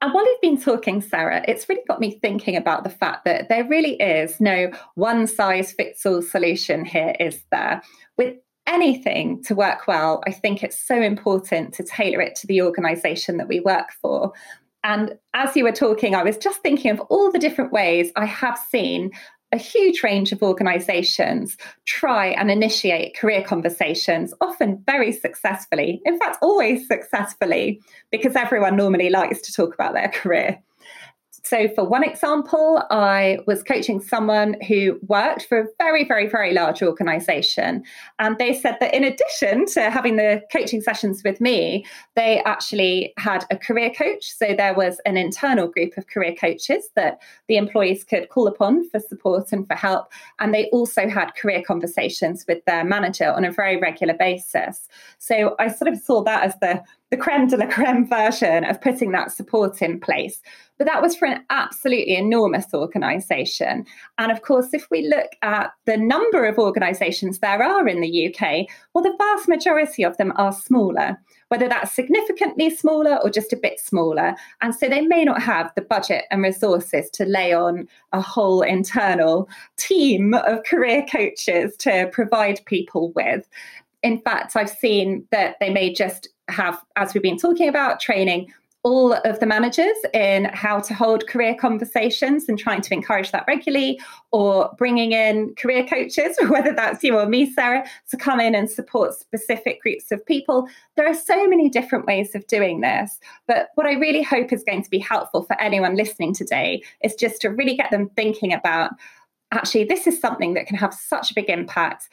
And 0.05 0.13
while 0.13 0.23
you've 0.23 0.39
been 0.39 0.61
talking, 0.61 1.01
Sarah, 1.01 1.43
it's 1.47 1.67
really 1.67 1.81
got 1.87 1.99
me 1.99 2.19
thinking 2.21 2.55
about 2.55 2.83
the 2.83 2.91
fact 2.91 3.25
that 3.25 3.49
there 3.49 3.67
really 3.67 3.95
is 3.95 4.39
no 4.39 4.69
one 4.93 5.25
size 5.25 5.71
fits 5.71 6.05
all 6.05 6.21
solution 6.21 6.85
here, 6.85 7.15
is 7.19 7.43
there? 7.51 7.81
With 8.15 8.35
anything 8.67 9.41
to 9.45 9.55
work 9.55 9.87
well, 9.87 10.21
I 10.27 10.31
think 10.31 10.61
it's 10.61 10.79
so 10.79 11.01
important 11.01 11.73
to 11.73 11.83
tailor 11.83 12.21
it 12.21 12.35
to 12.35 12.45
the 12.45 12.61
organisation 12.61 13.37
that 13.37 13.47
we 13.47 13.61
work 13.61 13.93
for. 13.99 14.31
And 14.83 15.17
as 15.33 15.55
you 15.55 15.63
were 15.63 15.71
talking, 15.71 16.13
I 16.13 16.21
was 16.21 16.37
just 16.37 16.61
thinking 16.61 16.91
of 16.91 16.99
all 17.09 17.31
the 17.31 17.39
different 17.39 17.71
ways 17.71 18.11
I 18.15 18.25
have 18.25 18.59
seen 18.69 19.09
a 19.55 19.57
huge 19.57 20.03
range 20.03 20.31
of 20.31 20.43
organizations 20.43 21.57
try 21.85 22.27
and 22.27 22.51
initiate 22.51 23.15
career 23.15 23.41
conversations, 23.41 24.33
often 24.41 24.83
very 24.85 25.11
successfully. 25.11 26.01
In 26.05 26.19
fact, 26.19 26.37
always 26.41 26.85
successfully, 26.87 27.81
because 28.11 28.35
everyone 28.35 28.75
normally 28.75 29.09
likes 29.09 29.41
to 29.41 29.53
talk 29.53 29.73
about 29.73 29.93
their 29.93 30.09
career. 30.13 30.61
So, 31.45 31.67
for 31.75 31.83
one 31.83 32.03
example, 32.03 32.81
I 32.89 33.37
was 33.45 33.61
coaching 33.61 34.01
someone 34.01 34.59
who 34.67 34.99
worked 35.03 35.45
for 35.45 35.59
a 35.59 35.67
very, 35.77 36.03
very, 36.03 36.27
very 36.27 36.53
large 36.53 36.81
organization. 36.81 37.83
And 38.17 38.35
they 38.39 38.51
said 38.51 38.77
that 38.79 38.95
in 38.95 39.03
addition 39.03 39.67
to 39.73 39.91
having 39.91 40.15
the 40.15 40.41
coaching 40.51 40.81
sessions 40.81 41.21
with 41.23 41.39
me, 41.39 41.85
they 42.15 42.41
actually 42.45 43.13
had 43.17 43.45
a 43.51 43.57
career 43.57 43.91
coach. 43.91 44.31
So, 44.35 44.55
there 44.57 44.73
was 44.73 44.99
an 45.05 45.17
internal 45.17 45.67
group 45.67 45.95
of 45.97 46.07
career 46.07 46.33
coaches 46.33 46.89
that 46.95 47.21
the 47.47 47.57
employees 47.57 48.03
could 48.03 48.29
call 48.29 48.47
upon 48.47 48.89
for 48.89 48.99
support 48.99 49.51
and 49.51 49.67
for 49.67 49.75
help. 49.75 50.11
And 50.39 50.51
they 50.51 50.65
also 50.71 51.07
had 51.07 51.35
career 51.35 51.61
conversations 51.61 52.43
with 52.47 52.65
their 52.65 52.83
manager 52.83 53.31
on 53.31 53.45
a 53.45 53.51
very 53.51 53.77
regular 53.77 54.15
basis. 54.15 54.89
So, 55.19 55.55
I 55.59 55.67
sort 55.67 55.93
of 55.93 55.99
saw 55.99 56.23
that 56.23 56.43
as 56.43 56.55
the 56.59 56.81
the 57.11 57.17
creme 57.17 57.47
de 57.47 57.57
la 57.57 57.67
creme 57.67 58.07
version 58.07 58.65
of 58.65 58.81
putting 58.81 59.11
that 59.11 59.31
support 59.31 59.81
in 59.81 59.99
place. 59.99 60.41
But 60.77 60.87
that 60.87 61.01
was 61.01 61.15
for 61.15 61.25
an 61.25 61.45
absolutely 61.49 62.15
enormous 62.17 62.73
organisation. 62.73 63.85
And 64.17 64.31
of 64.31 64.41
course, 64.41 64.73
if 64.73 64.87
we 64.91 65.07
look 65.07 65.31
at 65.41 65.71
the 65.85 65.97
number 65.97 66.45
of 66.45 66.57
organisations 66.57 67.39
there 67.39 67.63
are 67.63 67.87
in 67.87 68.01
the 68.01 68.27
UK, 68.27 68.67
well, 68.93 69.03
the 69.03 69.15
vast 69.17 69.47
majority 69.47 70.03
of 70.03 70.17
them 70.17 70.33
are 70.35 70.51
smaller 70.51 71.17
whether 71.49 71.67
that's 71.69 71.93
significantly 71.93 72.69
smaller 72.69 73.19
or 73.23 73.29
just 73.29 73.53
a 73.53 73.57
bit 73.57 73.79
smaller. 73.79 74.35
And 74.61 74.73
so 74.73 74.89
they 74.89 75.01
may 75.01 75.23
not 75.23 75.41
have 75.41 75.71
the 75.75 75.81
budget 75.81 76.25
and 76.31 76.41
resources 76.41 77.09
to 77.11 77.25
lay 77.25 77.53
on 77.53 77.87
a 78.13 78.21
whole 78.21 78.61
internal 78.61 79.47
team 79.77 80.33
of 80.33 80.63
career 80.63 81.05
coaches 81.09 81.75
to 81.77 82.09
provide 82.11 82.65
people 82.65 83.11
with. 83.13 83.47
In 84.03 84.21
fact, 84.21 84.55
I've 84.55 84.69
seen 84.69 85.27
that 85.31 85.57
they 85.59 85.69
may 85.69 85.93
just 85.93 86.27
have, 86.47 86.79
as 86.95 87.13
we've 87.13 87.23
been 87.23 87.37
talking 87.37 87.69
about, 87.69 87.99
training 87.99 88.53
all 88.85 89.13
of 89.13 89.39
the 89.39 89.47
managers 89.47 89.97
in 90.13 90.45
how 90.45 90.79
to 90.79 90.93
hold 90.93 91.25
career 91.25 91.55
conversations 91.55 92.47
and 92.47 92.59
trying 92.59 92.81
to 92.81 92.93
encourage 92.93 93.31
that 93.31 93.43
regularly, 93.47 93.99
or 94.31 94.71
bringing 94.77 95.11
in 95.11 95.55
career 95.55 95.83
coaches, 95.83 96.37
whether 96.49 96.71
that's 96.71 97.03
you 97.03 97.17
or 97.17 97.25
me, 97.25 97.51
Sarah, 97.51 97.83
to 98.11 98.15
come 98.15 98.39
in 98.39 98.53
and 98.53 98.69
support 98.69 99.15
specific 99.15 99.81
groups 99.81 100.11
of 100.11 100.23
people. 100.23 100.69
There 100.95 101.09
are 101.09 101.15
so 101.15 101.47
many 101.47 101.67
different 101.67 102.05
ways 102.05 102.35
of 102.35 102.45
doing 102.45 102.81
this. 102.81 103.19
But 103.47 103.69
what 103.73 103.87
I 103.87 103.93
really 103.93 104.21
hope 104.21 104.53
is 104.53 104.63
going 104.63 104.83
to 104.83 104.89
be 104.91 104.99
helpful 104.99 105.45
for 105.45 105.59
anyone 105.59 105.97
listening 105.97 106.35
today 106.35 106.83
is 107.03 107.15
just 107.15 107.41
to 107.41 107.49
really 107.49 107.75
get 107.75 107.89
them 107.89 108.09
thinking 108.15 108.53
about 108.53 108.91
actually, 109.51 109.85
this 109.85 110.05
is 110.05 110.19
something 110.19 110.53
that 110.53 110.67
can 110.67 110.77
have 110.77 110.93
such 110.93 111.31
a 111.31 111.35
big 111.35 111.49
impact 111.49 112.07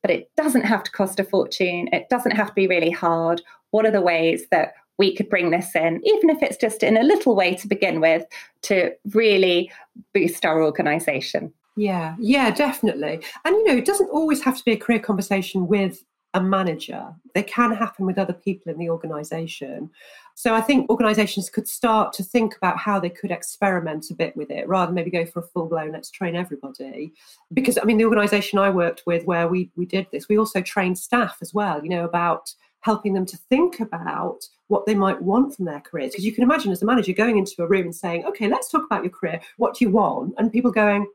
but 0.00 0.12
it 0.12 0.30
doesn't 0.36 0.64
have 0.64 0.84
to 0.84 0.92
cost 0.92 1.18
a 1.18 1.24
fortune. 1.24 1.88
It 1.92 2.08
doesn't 2.08 2.36
have 2.36 2.46
to 2.46 2.54
be 2.54 2.68
really 2.68 2.90
hard. 2.90 3.42
What 3.72 3.84
are 3.84 3.90
the 3.90 4.00
ways 4.00 4.44
that 4.52 4.74
we 4.98 5.14
could 5.14 5.30
bring 5.30 5.50
this 5.50 5.74
in, 5.74 6.00
even 6.04 6.30
if 6.30 6.42
it's 6.42 6.56
just 6.56 6.82
in 6.82 6.96
a 6.96 7.02
little 7.02 7.34
way 7.34 7.54
to 7.54 7.68
begin 7.68 8.00
with, 8.00 8.24
to 8.62 8.92
really 9.12 9.70
boost 10.12 10.44
our 10.44 10.62
organization. 10.62 11.52
Yeah, 11.76 12.16
yeah, 12.18 12.50
definitely. 12.50 13.20
And 13.44 13.54
you 13.54 13.64
know, 13.64 13.76
it 13.76 13.86
doesn't 13.86 14.10
always 14.10 14.42
have 14.42 14.58
to 14.58 14.64
be 14.64 14.72
a 14.72 14.76
career 14.76 14.98
conversation 14.98 15.68
with 15.68 16.04
a 16.34 16.42
manager. 16.42 17.14
They 17.34 17.42
can 17.42 17.74
happen 17.74 18.04
with 18.04 18.18
other 18.18 18.32
people 18.32 18.70
in 18.70 18.78
the 18.78 18.90
organization. 18.90 19.90
So 20.34 20.54
I 20.54 20.60
think 20.60 20.90
organizations 20.90 21.48
could 21.48 21.66
start 21.66 22.12
to 22.14 22.22
think 22.22 22.56
about 22.56 22.78
how 22.78 23.00
they 23.00 23.08
could 23.08 23.30
experiment 23.30 24.10
a 24.10 24.14
bit 24.14 24.36
with 24.36 24.50
it 24.50 24.68
rather 24.68 24.86
than 24.86 24.94
maybe 24.94 25.10
go 25.10 25.24
for 25.24 25.40
a 25.40 25.42
full 25.42 25.66
blown 25.66 25.92
let's 25.92 26.10
train 26.10 26.36
everybody. 26.36 27.12
Because 27.52 27.78
I 27.78 27.84
mean 27.84 27.98
the 27.98 28.04
organization 28.04 28.58
I 28.58 28.70
worked 28.70 29.04
with 29.06 29.24
where 29.24 29.48
we 29.48 29.70
we 29.76 29.86
did 29.86 30.06
this, 30.12 30.28
we 30.28 30.38
also 30.38 30.60
trained 30.60 30.98
staff 30.98 31.38
as 31.40 31.54
well, 31.54 31.82
you 31.82 31.88
know, 31.88 32.04
about 32.04 32.54
helping 32.80 33.12
them 33.12 33.26
to 33.26 33.36
think 33.36 33.80
about 33.80 34.40
what 34.68 34.86
they 34.86 34.94
might 34.94 35.20
want 35.20 35.54
from 35.54 35.64
their 35.64 35.80
careers. 35.80 36.12
Because 36.12 36.24
you 36.24 36.32
can 36.32 36.44
imagine 36.44 36.72
as 36.72 36.82
a 36.82 36.86
manager 36.86 37.12
going 37.12 37.38
into 37.38 37.62
a 37.62 37.66
room 37.66 37.86
and 37.86 37.94
saying, 37.94 38.24
okay, 38.26 38.48
let's 38.48 38.70
talk 38.70 38.84
about 38.84 39.02
your 39.02 39.12
career. 39.12 39.40
What 39.56 39.74
do 39.74 39.84
you 39.84 39.90
want? 39.90 40.34
And 40.38 40.52
people 40.52 40.70
going, 40.70 41.06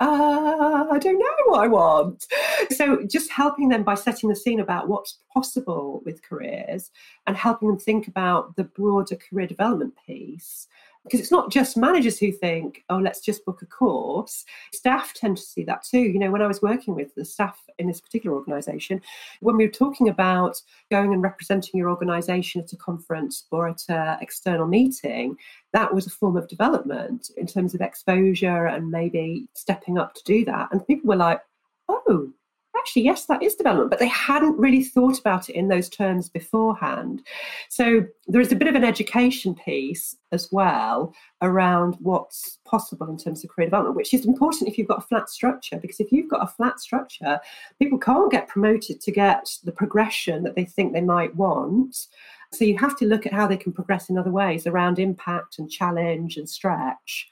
uh, 0.00 0.86
I 0.90 0.98
don't 0.98 1.18
know 1.18 1.36
what 1.46 1.62
I 1.62 1.68
want. 1.68 2.26
So, 2.70 3.04
just 3.04 3.30
helping 3.30 3.68
them 3.68 3.84
by 3.84 3.94
setting 3.94 4.28
the 4.28 4.34
scene 4.34 4.60
about 4.60 4.88
what's 4.88 5.18
possible 5.32 6.02
with 6.04 6.22
careers 6.22 6.90
and 7.26 7.36
helping 7.36 7.68
them 7.68 7.78
think 7.78 8.08
about 8.08 8.56
the 8.56 8.64
broader 8.64 9.16
career 9.16 9.46
development 9.46 9.94
piece 10.06 10.66
because 11.04 11.20
it's 11.20 11.32
not 11.32 11.50
just 11.50 11.76
managers 11.76 12.18
who 12.18 12.30
think, 12.30 12.84
oh, 12.88 12.98
let's 12.98 13.20
just 13.20 13.44
book 13.44 13.62
a 13.62 13.66
course. 13.66 14.44
Staff 14.72 15.12
tend 15.14 15.36
to 15.36 15.42
see 15.42 15.64
that 15.64 15.82
too. 15.82 16.00
You 16.00 16.18
know, 16.18 16.30
when 16.30 16.42
I 16.42 16.46
was 16.46 16.62
working 16.62 16.94
with 16.94 17.14
the 17.14 17.24
staff 17.24 17.58
in 17.78 17.88
this 17.88 18.00
particular 18.00 18.36
organisation, 18.36 19.00
when 19.40 19.56
we 19.56 19.66
were 19.66 19.72
talking 19.72 20.08
about 20.08 20.60
going 20.90 21.12
and 21.12 21.22
representing 21.22 21.78
your 21.78 21.90
organisation 21.90 22.60
at 22.60 22.72
a 22.72 22.76
conference 22.76 23.46
or 23.50 23.68
at 23.68 23.82
an 23.88 24.18
external 24.20 24.66
meeting, 24.66 25.36
that 25.72 25.92
was 25.92 26.06
a 26.06 26.10
form 26.10 26.36
of 26.36 26.48
development 26.48 27.30
in 27.36 27.46
terms 27.46 27.74
of 27.74 27.80
exposure 27.80 28.66
and 28.66 28.90
maybe 28.90 29.48
stepping 29.54 29.98
up 29.98 30.14
to 30.14 30.22
do 30.24 30.44
that. 30.44 30.68
And 30.70 30.86
people 30.86 31.08
were 31.08 31.16
like, 31.16 31.40
oh, 31.88 32.30
actually, 32.76 33.02
yes, 33.02 33.26
that 33.26 33.42
is 33.42 33.54
development, 33.54 33.90
but 33.90 33.98
they 33.98 34.08
hadn't 34.08 34.58
really 34.58 34.82
thought 34.82 35.18
about 35.18 35.48
it 35.48 35.54
in 35.54 35.68
those 35.68 35.88
terms 35.88 36.28
beforehand. 36.28 37.22
So 37.68 38.06
there 38.26 38.40
is 38.40 38.52
a 38.52 38.56
bit 38.56 38.68
of 38.68 38.74
an 38.74 38.84
education 38.84 39.54
piece 39.54 40.16
as 40.32 40.48
well 40.50 41.14
around 41.42 41.96
what's 42.00 42.58
possible 42.64 43.08
in 43.08 43.18
terms 43.18 43.44
of 43.44 43.50
career 43.50 43.66
development, 43.66 43.96
which 43.96 44.14
is 44.14 44.26
important 44.26 44.68
if 44.68 44.78
you've 44.78 44.88
got 44.88 45.02
a 45.02 45.06
flat 45.06 45.28
structure, 45.28 45.78
because 45.78 46.00
if 46.00 46.10
you've 46.10 46.30
got 46.30 46.42
a 46.42 46.52
flat 46.52 46.80
structure, 46.80 47.38
people 47.78 47.98
can't 47.98 48.32
get 48.32 48.48
promoted 48.48 49.00
to 49.00 49.12
get 49.12 49.48
the 49.64 49.72
progression 49.72 50.42
that 50.42 50.54
they 50.54 50.64
think 50.64 50.92
they 50.92 51.00
might 51.00 51.34
want. 51.36 52.08
So 52.52 52.64
you 52.64 52.76
have 52.78 52.96
to 52.98 53.06
look 53.06 53.26
at 53.26 53.32
how 53.32 53.46
they 53.46 53.56
can 53.56 53.72
progress 53.72 54.10
in 54.10 54.18
other 54.18 54.30
ways 54.30 54.66
around 54.66 54.98
impact 54.98 55.58
and 55.58 55.70
challenge 55.70 56.36
and 56.36 56.48
stretch. 56.48 57.28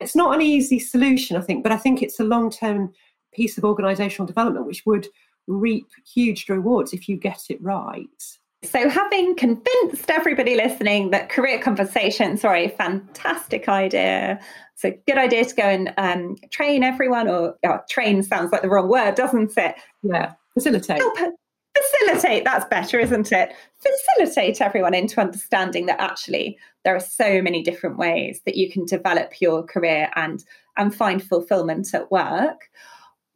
It's 0.00 0.16
not 0.16 0.34
an 0.34 0.42
easy 0.42 0.78
solution, 0.78 1.36
I 1.36 1.42
think, 1.42 1.62
but 1.62 1.72
I 1.72 1.76
think 1.76 2.02
it's 2.02 2.18
a 2.20 2.24
long 2.24 2.50
term 2.50 2.92
piece 3.32 3.58
of 3.58 3.64
organizational 3.64 4.26
development 4.26 4.66
which 4.66 4.84
would 4.86 5.08
reap 5.46 5.86
huge 6.06 6.48
rewards 6.48 6.92
if 6.92 7.08
you 7.08 7.16
get 7.16 7.42
it 7.48 7.62
right. 7.62 8.38
So, 8.64 8.88
having 8.88 9.34
convinced 9.34 10.08
everybody 10.08 10.54
listening 10.54 11.10
that 11.10 11.28
career 11.28 11.58
conversations 11.58 12.44
are 12.44 12.54
a 12.54 12.68
fantastic 12.68 13.68
idea, 13.68 14.38
it's 14.74 14.84
a 14.84 14.92
good 15.04 15.18
idea 15.18 15.44
to 15.44 15.54
go 15.54 15.64
and 15.64 15.92
um, 15.98 16.36
train 16.50 16.84
everyone, 16.84 17.28
or 17.28 17.56
oh, 17.64 17.78
train 17.90 18.22
sounds 18.22 18.52
like 18.52 18.62
the 18.62 18.68
wrong 18.68 18.88
word, 18.88 19.16
doesn't 19.16 19.58
it? 19.58 19.74
Yeah, 20.04 20.34
facilitate. 20.54 21.00
Help, 21.00 21.34
facilitate, 21.76 22.44
that's 22.44 22.64
better, 22.66 23.00
isn't 23.00 23.32
it? 23.32 23.52
Facilitate 23.80 24.60
everyone 24.60 24.94
into 24.94 25.20
understanding 25.20 25.86
that 25.86 26.00
actually 26.00 26.58
there 26.84 26.94
are 26.94 27.00
so 27.00 27.42
many 27.42 27.62
different 27.62 27.96
ways 27.96 28.42
that 28.46 28.56
you 28.56 28.70
can 28.70 28.84
develop 28.84 29.40
your 29.40 29.62
career 29.64 30.08
and, 30.14 30.44
and 30.76 30.94
find 30.94 31.22
fulfillment 31.22 31.94
at 31.94 32.10
work. 32.10 32.70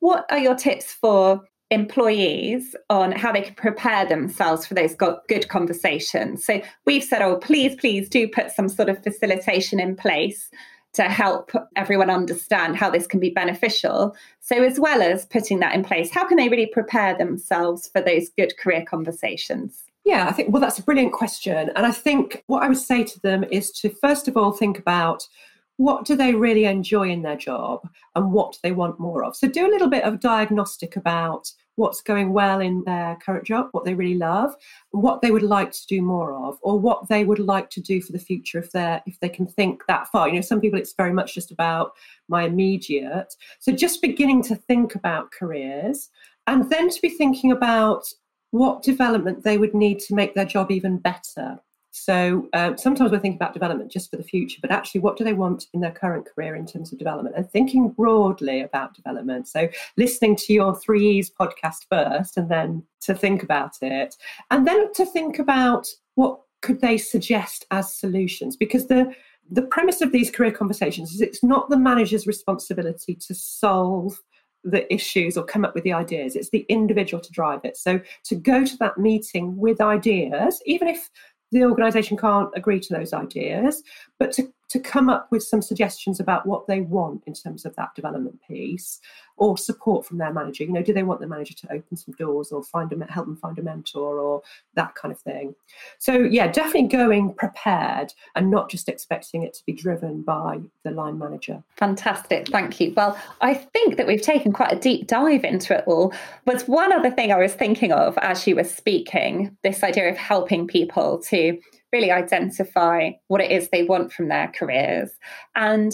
What 0.01 0.27
are 0.31 0.39
your 0.39 0.55
tips 0.55 0.93
for 0.93 1.43
employees 1.71 2.77
on 2.91 3.13
how 3.13 3.33
they 3.33 3.43
can 3.43 3.55
prepare 3.55 4.07
themselves 4.07 4.67
for 4.67 4.75
those 4.75 4.95
good 4.95 5.49
conversations? 5.49 6.45
So 6.45 6.63
we've 6.85 7.05
said, 7.05 7.23
oh, 7.23 7.37
please, 7.37 7.75
please 7.77 8.09
do 8.09 8.29
put 8.29 8.51
some 8.51 8.69
sort 8.69 8.89
of 8.89 9.03
facilitation 9.03 9.81
in 9.81 9.97
place 9.97 10.51
to 10.97 11.03
help 11.05 11.53
everyone 11.77 12.09
understand 12.09 12.77
how 12.77 12.89
this 12.89 13.07
can 13.07 13.21
be 13.21 13.29
beneficial. 13.31 14.17
So, 14.41 14.63
as 14.63 14.81
well 14.81 15.03
as 15.03 15.27
putting 15.27 15.61
that 15.61 15.75
in 15.75 15.85
place, 15.85 16.11
how 16.11 16.27
can 16.27 16.39
they 16.39 16.49
really 16.49 16.67
prepare 16.67 17.17
themselves 17.17 17.89
for 17.89 18.01
those 18.01 18.31
good 18.31 18.57
career 18.57 18.83
conversations? 18.83 19.85
Yeah, 20.07 20.27
I 20.27 20.33
think, 20.33 20.53
well, 20.53 20.63
that's 20.63 20.79
a 20.79 20.83
brilliant 20.83 21.13
question. 21.13 21.71
And 21.77 21.85
I 21.85 21.91
think 21.91 22.45
what 22.47 22.63
I 22.63 22.69
would 22.69 22.79
say 22.79 23.05
to 23.05 23.21
them 23.21 23.45
is 23.51 23.71
to 23.73 23.91
first 23.91 24.27
of 24.27 24.37
all 24.37 24.53
think 24.53 24.79
about 24.79 25.29
what 25.77 26.05
do 26.05 26.17
they 26.17 26.35
really 26.35 26.65
enjoy 26.65 27.11
in 27.11 27.23
their 27.23 27.37
job 27.37 27.87
and 28.15 28.33
what 28.33 28.53
do 28.53 28.59
they 28.63 28.73
want 28.73 28.99
more 28.99 29.25
of? 29.25 29.37
So 29.37 29.49
do 29.49 29.67
a 29.67 29.71
little 29.71 29.89
bit 29.89 30.05
of 30.05 30.21
diagnostic 30.21 30.97
about 30.97 31.51
what's 31.77 32.01
going 32.01 32.33
well 32.33 32.61
in 32.61 32.83
their 32.85 33.17
current 33.25 33.45
job, 33.45 33.69
what 33.73 33.85
they 33.85 33.95
really 33.95 34.17
love, 34.17 34.55
what 34.91 35.21
they 35.21 35.31
would 35.31 35.43
like 35.43 35.71
to 35.73 35.87
do 35.87 36.01
more 36.01 36.33
of, 36.33 36.59
or 36.63 36.79
what 36.79 37.09
they 37.09 37.25
would 37.25 37.39
like 37.39 37.69
to 37.71 37.81
do 37.83 38.01
for 38.01 38.13
the 38.13 38.19
future 38.19 38.59
if 38.59 38.73
they're 38.73 39.03
if 39.07 39.21
they 39.21 39.29
can 39.29 39.47
think 39.47 39.83
that 39.87 40.09
far. 40.09 40.29
You 40.29 40.37
know, 40.37 40.41
some 40.41 40.61
people 40.61 40.79
it's 40.79 40.95
very 40.97 41.13
much 41.13 41.35
just 41.35 41.51
about 41.51 41.93
my 42.29 42.45
immediate. 42.45 43.35
So 43.61 43.73
just 43.73 44.03
beginning 44.03 44.43
to 44.45 44.57
think 44.57 44.95
about 44.95 45.31
careers 45.31 46.09
and 46.47 46.71
then 46.71 46.89
to 46.89 47.01
be 47.03 47.11
thinking 47.11 47.53
about 47.53 48.05
what 48.51 48.83
development 48.83 49.45
they 49.45 49.59
would 49.59 49.75
need 49.75 49.99
to 50.01 50.15
make 50.15 50.35
their 50.35 50.45
job 50.47 50.71
even 50.71 50.97
better. 50.99 51.59
So 51.97 52.49
um, 52.53 52.77
sometimes 52.77 53.11
we're 53.11 53.21
thinking 53.21 53.39
about 53.39 53.55
development 53.55 53.91
just 53.91 54.11
for 54.11 54.19
the 54.19 54.23
future, 54.23 54.59
but 54.61 54.71
actually, 54.71 55.01
what 55.01 55.17
do 55.17 55.25
they 55.25 55.33
want 55.33 55.67
in 55.73 55.81
their 55.81 55.91
current 55.91 56.27
career 56.27 56.55
in 56.55 56.67
terms 56.67 56.93
of 56.93 56.99
development 56.99 57.37
and 57.37 57.51
thinking 57.51 57.89
broadly 57.89 58.61
about 58.61 58.95
development? 58.95 59.49
So 59.49 59.69
listening 59.97 60.37
to 60.37 60.53
your 60.53 60.77
three 60.77 61.09
E's 61.09 61.31
podcast 61.31 61.87
first 61.91 62.37
and 62.37 62.51
then 62.51 62.83
to 63.01 63.15
think 63.15 63.43
about 63.43 63.79
it, 63.81 64.15
and 64.51 64.67
then 64.67 64.93
to 64.93 65.07
think 65.07 65.39
about 65.39 65.87
what 66.17 66.41
could 66.61 66.83
they 66.83 66.99
suggest 66.99 67.65
as 67.71 67.95
solutions 67.95 68.57
because 68.57 68.89
the 68.89 69.15
the 69.51 69.63
premise 69.63 70.01
of 70.01 70.13
these 70.13 70.31
career 70.31 70.51
conversations 70.51 71.15
is 71.15 71.21
it's 71.21 71.45
not 71.45 71.71
the 71.71 71.79
manager's 71.79 72.27
responsibility 72.27 73.15
to 73.15 73.35
solve 73.35 74.21
the 74.65 74.93
issues 74.93 75.37
or 75.37 75.45
come 75.45 75.65
up 75.65 75.75
with 75.75 75.85
the 75.85 75.93
ideas. 75.93 76.35
It's 76.35 76.51
the 76.51 76.67
individual 76.69 77.23
to 77.23 77.31
drive 77.31 77.61
it. 77.63 77.77
So 77.77 78.01
to 78.25 78.35
go 78.35 78.65
to 78.65 78.77
that 78.79 78.99
meeting 78.99 79.57
with 79.57 79.81
ideas, 79.81 80.61
even 80.67 80.89
if 80.89 81.09
the 81.59 81.65
organisation 81.65 82.17
can't 82.17 82.51
agree 82.55 82.81
to 82.81 82.95
those 82.95 83.13
ideas, 83.13 83.83
but 84.19 84.33
to, 84.33 84.53
to 84.69 84.81
come 84.81 85.09
up 85.09 85.29
with 85.31 85.43
some 85.43 85.63
suggestions 85.63 86.21
about 86.21 86.47
what 86.47 86.67
they 86.67 86.81
want 86.81 87.23
in 87.27 87.35
terms 87.35 87.65
of 87.65 87.75
that 87.77 87.95
development 87.95 88.39
piece 88.47 89.01
or 89.37 89.57
support 89.59 90.07
from 90.07 90.19
their 90.19 90.33
manager. 90.33 90.65
You 90.65 90.73
know, 90.73 90.83
do 90.83 90.93
they 90.93 91.03
want 91.03 91.21
the 91.21 91.27
manager 91.27 91.55
to 91.55 91.73
open 91.73 91.97
some 91.97 92.15
doors 92.15 92.53
or 92.53 92.63
find 92.63 92.93
a 92.93 93.13
help 93.13 93.27
them 93.27 93.37
find 93.37 93.59
a 93.59 93.63
mentor 93.63 94.19
or 94.19 94.43
that 94.75 94.95
kind 94.95 95.13
of 95.13 95.21
thing? 95.21 95.55
So 95.99 96.15
yeah, 96.15 96.49
definitely 96.49 96.89
going 96.89 97.35
prepared 97.35 98.13
and 98.35 98.51
not 98.51 98.71
just 98.71 98.89
expecting 98.89 99.43
it 99.43 99.55
to 99.55 99.65
be 99.67 99.73
driven 99.73 100.23
by 100.23 100.61
the 100.85 100.91
line 100.91 101.19
manager. 101.19 101.63
Fantastic, 101.77 102.49
thank 102.49 102.81
you. 102.81 102.95
Well, 102.97 103.19
I 103.41 103.55
think 103.55 103.97
that 103.97 104.07
we've 104.07 104.23
taken 104.23 104.53
quite 104.53 104.73
a 104.73 104.79
deep 104.79 105.07
dive 105.07 105.45
into 105.45 105.77
it 105.77 105.85
all. 105.87 106.13
But 106.45 106.63
one 106.63 106.93
other 106.93 107.11
thing 107.11 107.31
I 107.31 107.37
was 107.37 107.55
thinking 107.55 107.93
of 107.93 108.19
as 108.19 108.47
you 108.47 108.57
were 108.57 108.65
speaking, 108.65 109.57
this 109.63 109.83
idea 109.83 110.09
of 110.09 110.17
helping 110.17 110.67
people 110.67 111.19
to 111.25 111.59
really 111.93 112.11
identify 112.11 113.11
what 113.29 113.41
it 113.41 113.51
is 113.51 113.69
they 113.69 113.85
want 113.85 114.13
from 114.13 114.29
their 114.29 114.49
careers. 114.49 115.11
And 115.55 115.93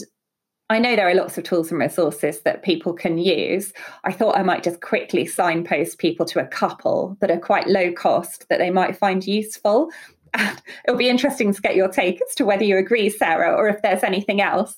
I 0.73 0.79
know 0.79 0.97
there 0.97 1.09
are 1.09 1.15
lots 1.15 1.37
of 1.37 1.45
tools 1.45 1.71
and 1.71 1.79
resources 1.79 2.41
that 2.41 2.63
people 2.63 2.95
can 2.95 3.19
use. 3.19 3.75
I 4.05 4.13
thought 4.13 4.39
I 4.39 4.43
might 4.43 4.63
just 4.63 4.81
quickly 4.81 5.27
signpost 5.27 5.99
people 5.99 6.25
to 6.27 6.41
a 6.41 6.47
couple 6.47 7.17
that 7.21 7.31
are 7.31 7.39
quite 7.39 7.67
low 7.67 7.93
cost 7.93 8.49
that 8.49 8.59
they 8.59 8.71
might 8.71 8.97
find 8.97 9.27
useful. 9.27 9.91
And 10.35 10.63
it'll 10.87 10.97
be 10.97 11.11
interesting 11.11 11.53
to 11.53 11.61
get 11.61 11.77
your 11.77 11.89
take 11.89 12.19
as 12.23 12.35
to 12.37 12.47
whether 12.47 12.65
you 12.65 12.79
agree, 12.79 13.11
Sarah, 13.11 13.55
or 13.55 13.69
if 13.69 13.83
there's 13.83 14.03
anything 14.03 14.41
else. 14.41 14.77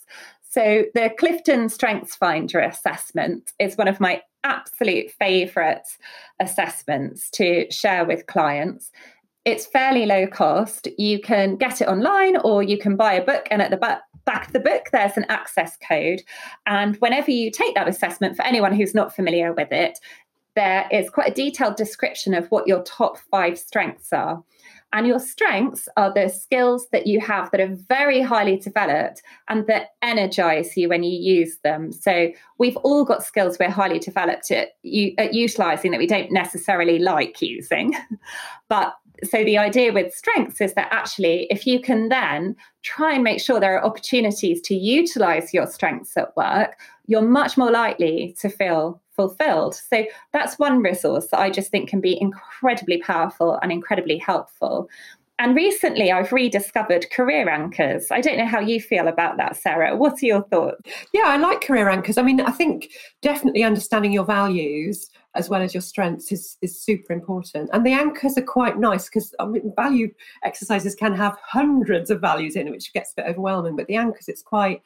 So, 0.51 0.87
the 0.95 1.13
Clifton 1.17 1.69
Strengths 1.69 2.17
Finder 2.17 2.59
assessment 2.59 3.53
is 3.61 3.77
one 3.77 3.87
of 3.87 4.01
my 4.01 4.21
absolute 4.43 5.13
favourite 5.13 5.87
assessments 6.41 7.31
to 7.31 7.71
share 7.71 8.05
with 8.05 8.27
clients. 8.27 8.91
It's 9.45 9.67
fairly 9.67 10.07
low 10.07 10.27
cost. 10.27 10.89
You 10.99 11.21
can 11.21 11.57
get 11.57 11.81
it 11.81 11.89
online 11.89 12.37
or 12.39 12.63
you 12.63 12.79
can 12.79 12.97
buy 12.97 13.15
a 13.15 13.25
book, 13.25 13.47
and 13.51 13.61
at 13.61 13.71
the 13.71 13.77
back, 13.77 14.03
back 14.25 14.47
of 14.47 14.53
the 14.53 14.61
book, 14.61 14.87
there's 14.93 15.17
an 15.17 15.27
access 15.29 15.77
code. 15.87 16.23
And 16.67 16.97
whenever 16.97 17.31
you 17.31 17.51
take 17.51 17.75
that 17.75 17.89
assessment, 17.89 18.37
for 18.37 18.45
anyone 18.45 18.75
who's 18.75 18.95
not 18.95 19.15
familiar 19.15 19.53
with 19.53 19.71
it, 19.71 19.99
there 20.57 20.87
is 20.91 21.11
quite 21.11 21.31
a 21.31 21.35
detailed 21.35 21.77
description 21.77 22.33
of 22.33 22.47
what 22.47 22.67
your 22.67 22.83
top 22.85 23.19
five 23.31 23.59
strengths 23.59 24.13
are. 24.13 24.43
And 24.93 25.09
your 25.09 25.19
strengths 25.19 25.89
are 25.97 26.15
the 26.15 26.29
skills 26.29 26.87
that 26.93 27.09
you 27.09 27.19
have 27.21 27.51
that 27.51 27.61
are 27.61 27.75
very 27.89 28.21
highly 28.23 28.57
developed 28.57 29.23
and 29.49 29.67
that 29.67 29.89
energize 30.03 30.77
you 30.77 30.89
when 30.89 31.03
you 31.03 31.19
use 31.19 31.59
them. 31.65 31.91
So 31.91 32.31
we've 32.59 32.77
all 32.77 33.05
got 33.05 33.25
skills 33.25 33.57
we're 33.59 33.71
highly 33.71 33.99
developed 33.99 34.53
at, 34.53 34.69
at 35.19 35.35
utilizing 35.35 35.91
that 35.91 35.99
we 35.99 36.07
don't 36.07 36.31
necessarily 36.31 37.01
like 37.01 37.43
using. 37.43 37.97
but 38.69 38.95
so 39.23 39.45
the 39.45 39.57
idea 39.57 39.93
with 39.93 40.13
strengths 40.13 40.61
is 40.61 40.75
that 40.75 40.89
actually 40.91 41.47
if 41.51 41.67
you 41.67 41.81
can 41.81 42.09
then 42.09 42.57
try 42.83 43.15
and 43.15 43.23
make 43.23 43.41
sure 43.41 43.61
there 43.61 43.79
are 43.79 43.85
opportunities 43.85 44.61
to 44.61 44.75
utilize 44.75 45.55
your 45.55 45.67
strengths 45.67 46.17
at 46.17 46.37
work 46.37 46.77
you're 47.07 47.23
much 47.23 47.57
more 47.57 47.71
likely 47.71 48.35
to 48.41 48.49
feel 48.49 49.01
fulfilled. 49.15 49.75
So 49.75 50.05
that's 50.33 50.59
one 50.59 50.83
resource 50.83 51.29
that 51.29 51.41
I 51.41 51.51
just 51.51 51.71
think 51.71 51.89
can 51.89 52.01
be 52.01 52.21
incredibly 52.21 52.99
powerful 52.99 53.59
and 53.63 53.71
incredibly 53.71 54.19
helpful. 54.19 54.89
And 55.41 55.57
recently, 55.57 56.13
I've 56.13 56.33
rediscovered 56.33 57.11
career 57.11 57.49
anchors. 57.49 58.07
I 58.13 58.21
don't 58.21 58.39
know 58.39 58.47
how 58.47 58.61
you 58.61 58.81
feel 58.81 59.09
about 59.09 59.37
that, 59.39 59.57
Sarah. 59.57 59.97
What 59.97 60.23
are 60.23 60.27
your 60.27 60.45
thoughts? 60.45 60.81
Yeah, 61.13 61.25
I 61.27 61.37
like 61.39 61.61
career 61.61 61.89
anchors. 61.89 62.19
I 62.19 62.23
mean, 62.23 62.41
I 62.41 62.53
think 62.53 62.91
definitely 63.21 63.65
understanding 63.65 64.13
your 64.13 64.25
values 64.25 65.11
as 65.35 65.49
well 65.49 65.61
as 65.61 65.75
your 65.75 65.81
strengths 65.81 66.31
is, 66.31 66.57
is 66.63 66.81
super 66.81 67.13
important. 67.13 67.69
And 67.73 67.85
the 67.85 67.93
anchors 67.93 68.39
are 68.39 68.43
quite 68.43 68.79
nice 68.79 69.09
because 69.09 69.35
I 69.41 69.47
mean, 69.47 69.73
value 69.75 70.15
exercises 70.45 70.95
can 70.95 71.13
have 71.15 71.37
hundreds 71.45 72.11
of 72.11 72.21
values 72.21 72.55
in 72.55 72.69
it, 72.69 72.71
which 72.71 72.93
gets 72.93 73.11
a 73.13 73.23
bit 73.23 73.31
overwhelming. 73.31 73.75
But 73.75 73.89
the 73.89 73.97
anchors, 73.97 74.29
it's 74.29 74.43
quite 74.43 74.83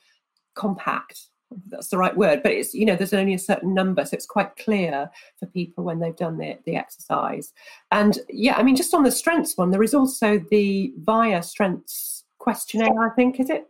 compact 0.55 1.29
that's 1.67 1.89
the 1.89 1.99
right 1.99 2.17
word, 2.17 2.43
but 2.43 2.53
it's 2.53 2.75
you 2.75 2.85
know 2.85 2.97
there's 2.97 3.15
only 3.15 3.35
a 3.35 3.39
certain 3.39 3.75
number, 3.75 4.05
so 4.05 4.15
it's 4.15 4.27
quite 4.27 4.57
clear 4.57 5.11
for 5.39 5.47
people 5.47 5.85
when 5.85 5.99
they've 5.99 6.17
done 6.17 6.37
the 6.37 6.59
the 6.67 6.77
exercise. 6.77 7.53
And 7.91 8.19
yeah, 8.29 8.57
I 8.57 8.63
mean, 8.63 8.77
just 8.77 8.95
on 8.95 9.03
the 9.03 9.11
strengths 9.11 9.57
one, 9.57 9.71
there 9.71 9.83
is 9.83 9.95
also 9.95 10.39
the 10.51 10.93
VIA 10.99 11.43
strengths 11.43 12.25
questionnaire. 12.39 13.11
I 13.11 13.15
think 13.15 13.41
is 13.41 13.51
it, 13.51 13.69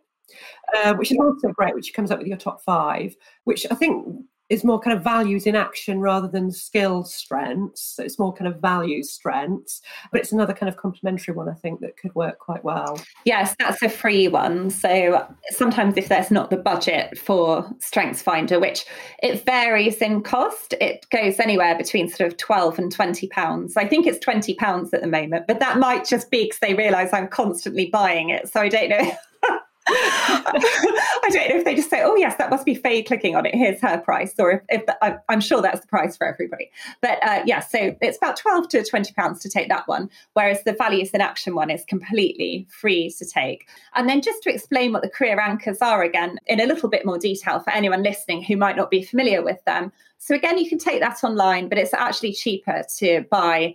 uh, 0.77 0.95
which 0.95 1.13
is 1.13 1.19
also 1.19 1.49
great, 1.49 1.75
which 1.75 1.95
comes 1.95 2.11
up 2.11 2.19
with 2.19 2.29
your 2.29 2.37
top 2.37 2.63
five, 2.63 3.15
which 3.45 3.67
I 3.71 3.75
think 3.75 4.07
is 4.49 4.65
more 4.65 4.81
kind 4.81 4.97
of 4.97 5.05
values 5.05 5.47
in 5.47 5.55
action 5.55 6.01
rather 6.01 6.29
than 6.29 6.51
skill 6.51 7.05
strengths. 7.05 7.83
So 7.97 8.03
it's 8.03 8.19
more 8.19 8.33
kind 8.33 8.49
of 8.49 8.61
values 8.61 9.11
strengths, 9.11 9.83
but 10.11 10.21
it's 10.21 10.33
another 10.33 10.55
kind 10.55 10.69
of 10.69 10.77
complementary 10.77 11.35
one 11.35 11.49
I 11.49 11.55
think 11.55 11.81
that 11.81 11.97
could 11.97 12.15
work 12.15 12.39
quite 12.39 12.65
well. 12.65 13.01
Yes, 13.25 13.55
that's 13.59 13.83
a 13.83 13.89
free 13.89 14.29
one. 14.29 14.71
So 14.71 15.27
sometimes 15.51 15.97
if 15.97 16.09
there's 16.09 16.31
not 16.31 16.51
the 16.51 16.57
budget 16.57 17.19
for 17.19 17.69
Strengths 17.81 18.23
Finder, 18.23 18.59
which 18.59 18.87
it 19.23 19.45
varies 19.45 19.97
in 19.99 20.23
cost, 20.23 20.75
it 20.81 21.07
goes 21.11 21.39
anywhere 21.39 21.77
between 21.77 22.09
sort 22.09 22.31
of 22.31 22.39
12 22.39 22.79
and 22.79 22.93
20 22.93 23.29
pounds. 23.29 23.77
I 23.77 23.87
think 23.87 24.07
it's 24.07 24.19
20 24.19 24.55
pounds 24.55 24.95
at 24.95 25.03
the 25.03 25.07
moment, 25.07 25.47
but 25.47 25.61
that 25.61 25.79
might 25.79 26.07
just 26.07 26.31
be 26.31 26.45
because 26.45 26.61
they 26.61 26.75
realize 26.75 27.13
I'm 27.13 27.29
constantly 27.29 27.87
buying 27.87 28.31
it. 28.31 28.49
So 28.49 28.61
I 28.61 28.69
don't 28.69 28.89
know 28.89 29.13
I 29.91 31.29
don't 31.31 31.49
know 31.49 31.57
if 31.57 31.65
they 31.65 31.75
just 31.75 31.89
say, 31.89 32.03
"Oh 32.03 32.17
yes, 32.17 32.37
that 32.37 32.51
must 32.51 32.65
be 32.65 32.75
Faye 32.75 33.03
clicking 33.03 33.35
on 33.35 33.47
it. 33.47 33.55
Here's 33.55 33.81
her 33.81 33.99
price," 33.99 34.35
or 34.39 34.51
if, 34.53 34.63
if 34.69 34.87
the, 34.87 35.05
I, 35.05 35.17
am 35.33 35.41
sure 35.41 35.63
that's 35.63 35.81
the 35.81 35.87
price 35.87 36.17
for 36.17 36.27
everybody. 36.27 36.71
But 37.01 37.23
uh, 37.27 37.43
yeah, 37.47 37.61
so 37.61 37.97
it's 38.01 38.19
about 38.19 38.37
twelve 38.37 38.69
to 38.71 38.85
twenty 38.85 39.13
pounds 39.15 39.41
to 39.41 39.49
take 39.49 39.69
that 39.69 39.89
one, 39.89 40.11
whereas 40.35 40.63
the 40.65 40.75
values 40.75 41.11
in 41.11 41.21
action 41.21 41.55
one 41.55 41.71
is 41.71 41.85
completely 41.85 42.67
free 42.71 43.11
to 43.19 43.25
take. 43.25 43.69
And 43.95 44.09
then 44.09 44.21
just 44.21 44.43
to 44.43 44.53
explain 44.53 44.93
what 44.93 45.03
the 45.03 45.09
career 45.09 45.41
anchors 45.41 45.79
are 45.81 46.03
again 46.03 46.39
in 46.47 46.61
a 46.61 46.67
little 46.67 46.89
bit 46.89 47.07
more 47.07 47.19
detail 47.19 47.61
for 47.61 47.71
anyone 47.71 48.03
listening 48.03 48.43
who 48.43 48.57
might 48.57 48.77
not 48.77 48.91
be 48.91 49.03
familiar 49.03 49.43
with 49.43 49.65
them. 49.65 49.93
So 50.19 50.35
again, 50.35 50.59
you 50.59 50.69
can 50.69 50.79
take 50.79 51.01
that 51.01 51.25
online, 51.25 51.69
but 51.69 51.79
it's 51.79 51.95
actually 51.95 52.33
cheaper 52.33 52.85
to 52.99 53.25
buy 53.31 53.75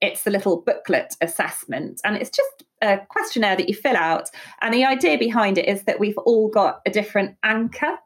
it's 0.00 0.22
the 0.22 0.30
little 0.30 0.60
booklet 0.60 1.16
assessment 1.20 2.00
and 2.04 2.16
it's 2.16 2.30
just 2.30 2.64
a 2.82 2.98
questionnaire 3.08 3.56
that 3.56 3.68
you 3.68 3.74
fill 3.74 3.96
out 3.96 4.30
and 4.62 4.72
the 4.72 4.84
idea 4.84 5.18
behind 5.18 5.58
it 5.58 5.68
is 5.68 5.82
that 5.84 5.98
we've 6.00 6.18
all 6.18 6.48
got 6.48 6.80
a 6.86 6.90
different 6.90 7.36
anchor 7.42 7.98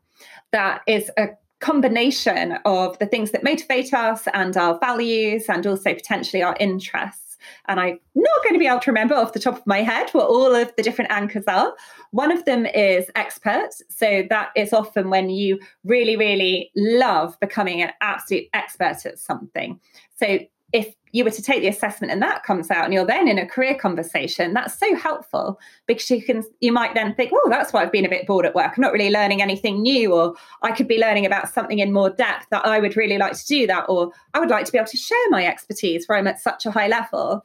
that 0.53 0.83
is 0.87 1.11
a 1.17 1.29
combination 1.63 2.59
of 2.65 2.99
the 2.99 3.07
things 3.07 3.31
that 3.31 3.45
motivate 3.45 3.95
us 3.95 4.27
and 4.35 4.57
our 4.57 4.79
values 4.81 5.45
and 5.49 5.67
also 5.67 5.95
potentially 5.95 6.43
our 6.43 6.57
interests. 6.61 7.39
And 7.67 7.81
i'm 7.81 7.99
not 8.15 8.43
going 8.45 8.55
to 8.55 8.59
be 8.59 8.67
able 8.67 8.81
to 8.81 8.91
remember 8.91 9.15
off 9.15 9.33
the 9.33 9.41
top 9.41 9.59
of 9.59 9.67
my 9.67 9.79
head 9.79 10.11
what 10.11 10.27
all 10.27 10.55
of 10.55 10.73
the 10.77 10.83
different 10.83 11.11
anchors 11.11 11.45
are. 11.47 11.75
One 12.11 12.31
of 12.31 12.45
them 12.45 12.67
is 12.67 13.11
expert 13.17 13.71
so 13.89 14.25
that 14.29 14.51
is 14.55 14.73
often 14.73 15.11
when 15.11 15.31
you 15.31 15.59
really 15.85 16.17
really 16.17 16.71
love 16.77 17.39
becoming 17.41 17.83
an 17.83 17.91
absolute 18.01 18.47
expert 18.53 19.07
at 19.07 19.19
something. 19.19 19.81
So 20.17 20.41
if 20.73 20.95
you 21.13 21.25
were 21.25 21.31
to 21.31 21.43
take 21.43 21.61
the 21.61 21.69
assessment 21.69 22.11
and 22.11 22.21
that 22.21 22.43
comes 22.43 22.71
out 22.71 22.85
and 22.85 22.93
you're 22.93 23.07
then 23.07 23.29
in 23.29 23.39
a 23.39 23.47
career 23.47 23.75
conversation 23.75 24.53
that's 24.53 24.79
so 24.79 24.97
helpful 24.97 25.61
because 25.87 26.11
you 26.11 26.23
can 26.23 26.43
you 26.61 26.73
might 26.73 26.95
then 26.95 27.15
think 27.15 27.31
oh 27.33 27.49
that's 27.49 27.73
why 27.73 27.83
i've 27.83 27.93
been 27.93 28.05
a 28.05 28.11
bit 28.11 28.27
bored 28.27 28.45
at 28.45 28.55
work 28.55 28.73
i'm 28.77 28.81
not 28.81 28.93
really 28.93 29.11
learning 29.11 29.41
anything 29.41 29.81
new 29.81 30.13
or 30.13 30.35
i 30.63 30.73
could 30.73 30.89
be 30.89 30.99
learning 30.99 31.25
about 31.25 31.49
something 31.49 31.79
in 31.79 31.93
more 31.93 32.11
depth 32.11 32.47
that 32.51 32.65
i 32.67 32.81
would 32.81 32.97
really 32.97 33.19
like 33.19 33.35
to 33.35 33.47
do 33.47 33.67
that 33.67 33.85
or 33.89 34.11
i 34.35 34.41
would 34.41 34.51
like 34.51 34.65
to 34.65 34.73
be 34.73 34.79
able 34.79 34.89
to 34.89 34.97
share 34.97 35.31
my 35.31 35.47
expertise 35.47 36.07
where 36.07 36.19
i'm 36.19 36.27
at 36.27 36.41
such 36.41 36.67
a 36.67 36.71
high 36.71 36.89
level 36.89 37.45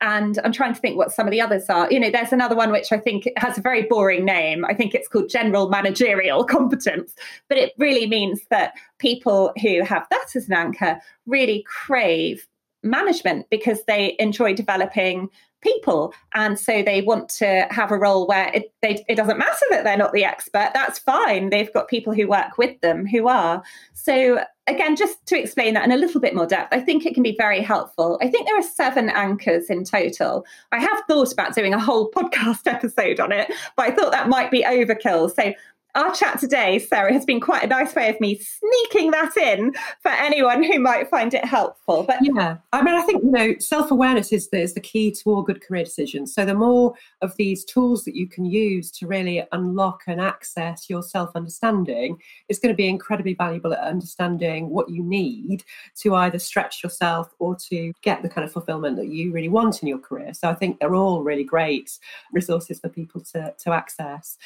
and 0.00 0.38
I'm 0.44 0.52
trying 0.52 0.74
to 0.74 0.80
think 0.80 0.98
what 0.98 1.12
some 1.12 1.26
of 1.26 1.30
the 1.30 1.40
others 1.40 1.70
are. 1.70 1.90
You 1.90 1.98
know, 1.98 2.10
there's 2.10 2.32
another 2.32 2.56
one 2.56 2.72
which 2.72 2.92
I 2.92 2.98
think 2.98 3.28
has 3.36 3.56
a 3.56 3.62
very 3.62 3.82
boring 3.82 4.24
name. 4.24 4.64
I 4.64 4.74
think 4.74 4.92
it's 4.92 5.08
called 5.08 5.30
general 5.30 5.70
managerial 5.70 6.44
competence, 6.56 7.14
but 7.48 7.56
it 7.56 7.72
really 7.78 8.06
means 8.06 8.40
that 8.50 8.74
people 8.98 9.52
who 9.62 9.82
have 9.82 10.06
that 10.10 10.26
as 10.34 10.48
an 10.48 10.52
anchor 10.52 11.00
really 11.26 11.64
crave 11.66 12.46
management 12.84 13.46
because 13.50 13.82
they 13.84 14.16
enjoy 14.18 14.54
developing 14.54 15.28
people. 15.64 16.14
And 16.34 16.58
so 16.58 16.82
they 16.82 17.02
want 17.02 17.28
to 17.30 17.66
have 17.70 17.90
a 17.90 17.96
role 17.96 18.26
where 18.28 18.50
it, 18.52 18.72
they, 18.82 19.04
it 19.08 19.16
doesn't 19.16 19.38
matter 19.38 19.66
that 19.70 19.82
they're 19.82 19.96
not 19.96 20.12
the 20.12 20.24
expert. 20.24 20.70
That's 20.74 20.98
fine. 20.98 21.50
They've 21.50 21.72
got 21.72 21.88
people 21.88 22.12
who 22.12 22.28
work 22.28 22.58
with 22.58 22.80
them 22.82 23.06
who 23.06 23.26
are. 23.26 23.62
So 23.94 24.44
again 24.66 24.96
just 24.96 25.24
to 25.26 25.38
explain 25.38 25.74
that 25.74 25.84
in 25.84 25.92
a 25.92 25.96
little 25.96 26.22
bit 26.22 26.34
more 26.34 26.46
depth 26.46 26.72
i 26.72 26.80
think 26.80 27.04
it 27.04 27.12
can 27.12 27.22
be 27.22 27.36
very 27.36 27.60
helpful. 27.60 28.18
I 28.22 28.28
think 28.28 28.46
there 28.46 28.58
are 28.58 28.62
seven 28.62 29.10
anchors 29.10 29.68
in 29.68 29.84
total. 29.84 30.46
I 30.72 30.78
have 30.78 31.02
thought 31.06 31.32
about 31.32 31.54
doing 31.54 31.74
a 31.74 31.78
whole 31.78 32.10
podcast 32.16 32.66
episode 32.66 33.20
on 33.20 33.32
it 33.32 33.52
but 33.76 33.86
i 33.86 33.94
thought 33.94 34.12
that 34.12 34.28
might 34.28 34.50
be 34.50 34.62
overkill. 34.62 35.34
So 35.34 35.52
our 35.94 36.12
chat 36.14 36.40
today, 36.40 36.78
Sarah, 36.78 37.12
has 37.12 37.24
been 37.24 37.40
quite 37.40 37.62
a 37.62 37.66
nice 37.66 37.94
way 37.94 38.08
of 38.08 38.20
me 38.20 38.38
sneaking 38.38 39.12
that 39.12 39.36
in 39.36 39.72
for 40.02 40.10
anyone 40.10 40.62
who 40.62 40.78
might 40.78 41.08
find 41.08 41.32
it 41.34 41.44
helpful. 41.44 42.02
But 42.02 42.18
yeah, 42.20 42.56
I 42.72 42.82
mean, 42.82 42.94
I 42.94 43.02
think 43.02 43.22
you 43.22 43.30
know, 43.30 43.54
self 43.58 43.90
awareness 43.90 44.32
is 44.32 44.50
the, 44.50 44.60
is 44.60 44.74
the 44.74 44.80
key 44.80 45.12
to 45.12 45.30
all 45.30 45.42
good 45.42 45.62
career 45.62 45.84
decisions. 45.84 46.34
So 46.34 46.44
the 46.44 46.54
more 46.54 46.94
of 47.22 47.36
these 47.36 47.64
tools 47.64 48.04
that 48.04 48.16
you 48.16 48.26
can 48.26 48.44
use 48.44 48.90
to 48.92 49.06
really 49.06 49.44
unlock 49.52 50.02
and 50.06 50.20
access 50.20 50.90
your 50.90 51.02
self 51.02 51.30
understanding 51.34 52.20
is 52.48 52.58
going 52.58 52.72
to 52.72 52.76
be 52.76 52.88
incredibly 52.88 53.34
valuable 53.34 53.72
at 53.72 53.80
understanding 53.80 54.70
what 54.70 54.90
you 54.90 55.02
need 55.02 55.64
to 56.02 56.14
either 56.16 56.38
stretch 56.38 56.82
yourself 56.82 57.34
or 57.38 57.56
to 57.68 57.92
get 58.02 58.22
the 58.22 58.28
kind 58.28 58.44
of 58.44 58.52
fulfillment 58.52 58.96
that 58.96 59.08
you 59.08 59.32
really 59.32 59.48
want 59.48 59.82
in 59.82 59.88
your 59.88 59.98
career. 59.98 60.34
So 60.34 60.48
I 60.48 60.54
think 60.54 60.80
they're 60.80 60.94
all 60.94 61.22
really 61.22 61.44
great 61.44 61.98
resources 62.32 62.80
for 62.80 62.88
people 62.88 63.20
to 63.32 63.54
to 63.56 63.72
access. 63.72 64.36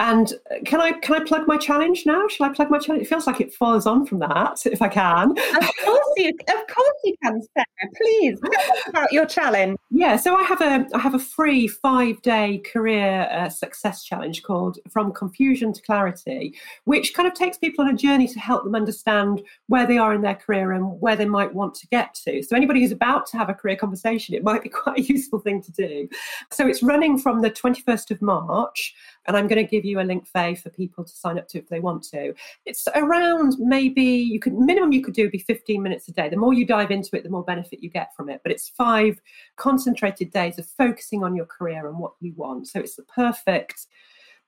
And 0.00 0.32
can 0.64 0.80
I 0.80 0.92
can 0.92 1.20
I 1.20 1.24
plug 1.24 1.48
my 1.48 1.56
challenge 1.56 2.06
now? 2.06 2.28
Shall 2.28 2.46
I 2.46 2.52
plug 2.52 2.70
my 2.70 2.78
challenge? 2.78 3.02
It 3.02 3.08
feels 3.08 3.26
like 3.26 3.40
it 3.40 3.52
follows 3.52 3.84
on 3.84 4.06
from 4.06 4.20
that, 4.20 4.64
if 4.64 4.80
I 4.80 4.88
can. 4.88 5.32
Of 5.32 5.70
course 5.84 6.12
you, 6.16 6.32
of 6.48 6.66
course 6.68 6.96
you 7.02 7.14
can, 7.20 7.42
Sarah. 7.42 7.90
Please 7.96 8.38
tell 8.40 8.76
us 8.76 8.82
about 8.86 9.12
your 9.12 9.26
challenge. 9.26 9.76
Yeah, 9.90 10.16
so 10.16 10.36
I 10.36 10.44
have 10.44 10.60
a 10.60 10.86
I 10.94 10.98
have 11.00 11.14
a 11.14 11.18
free 11.18 11.66
five 11.66 12.22
day 12.22 12.58
career 12.58 13.28
uh, 13.32 13.48
success 13.48 14.04
challenge 14.04 14.44
called 14.44 14.78
From 14.88 15.12
Confusion 15.12 15.72
to 15.72 15.82
Clarity, 15.82 16.54
which 16.84 17.12
kind 17.12 17.26
of 17.26 17.34
takes 17.34 17.58
people 17.58 17.84
on 17.84 17.92
a 17.92 17.96
journey 17.96 18.28
to 18.28 18.38
help 18.38 18.62
them 18.62 18.76
understand 18.76 19.42
where 19.66 19.86
they 19.86 19.98
are 19.98 20.14
in 20.14 20.22
their 20.22 20.36
career 20.36 20.72
and 20.72 21.00
where 21.00 21.16
they 21.16 21.26
might 21.26 21.52
want 21.52 21.74
to 21.74 21.88
get 21.88 22.14
to. 22.14 22.40
So 22.44 22.54
anybody 22.54 22.80
who's 22.80 22.92
about 22.92 23.26
to 23.28 23.36
have 23.36 23.48
a 23.48 23.54
career 23.54 23.76
conversation, 23.76 24.36
it 24.36 24.44
might 24.44 24.62
be 24.62 24.68
quite 24.68 24.98
a 24.98 25.02
useful 25.02 25.40
thing 25.40 25.60
to 25.62 25.72
do. 25.72 26.08
So 26.52 26.68
it's 26.68 26.84
running 26.84 27.18
from 27.18 27.40
the 27.40 27.50
21st 27.50 28.12
of 28.12 28.22
March 28.22 28.94
and 29.28 29.36
I'm 29.36 29.46
going 29.46 29.64
to 29.64 29.70
give 29.70 29.84
you 29.84 30.00
a 30.00 30.02
link, 30.02 30.26
Faye, 30.26 30.54
for 30.54 30.70
people 30.70 31.04
to 31.04 31.12
sign 31.12 31.38
up 31.38 31.46
to 31.48 31.58
if 31.58 31.68
they 31.68 31.80
want 31.80 32.02
to. 32.04 32.34
It's 32.64 32.88
around 32.94 33.56
maybe 33.58 34.02
you 34.02 34.40
could 34.40 34.54
minimum 34.54 34.90
you 34.92 35.02
could 35.02 35.14
do 35.14 35.30
be 35.30 35.38
15 35.38 35.82
minutes 35.82 36.08
a 36.08 36.12
day. 36.12 36.30
The 36.30 36.36
more 36.36 36.54
you 36.54 36.66
dive 36.66 36.90
into 36.90 37.14
it, 37.14 37.22
the 37.22 37.30
more 37.30 37.44
benefit 37.44 37.82
you 37.82 37.90
get 37.90 38.16
from 38.16 38.30
it. 38.30 38.40
But 38.42 38.52
it's 38.52 38.70
five 38.70 39.20
concentrated 39.56 40.32
days 40.32 40.58
of 40.58 40.66
focusing 40.66 41.22
on 41.22 41.36
your 41.36 41.44
career 41.44 41.88
and 41.88 41.98
what 41.98 42.12
you 42.20 42.32
want. 42.36 42.68
So 42.68 42.80
it's 42.80 42.96
the 42.96 43.02
perfect 43.02 43.86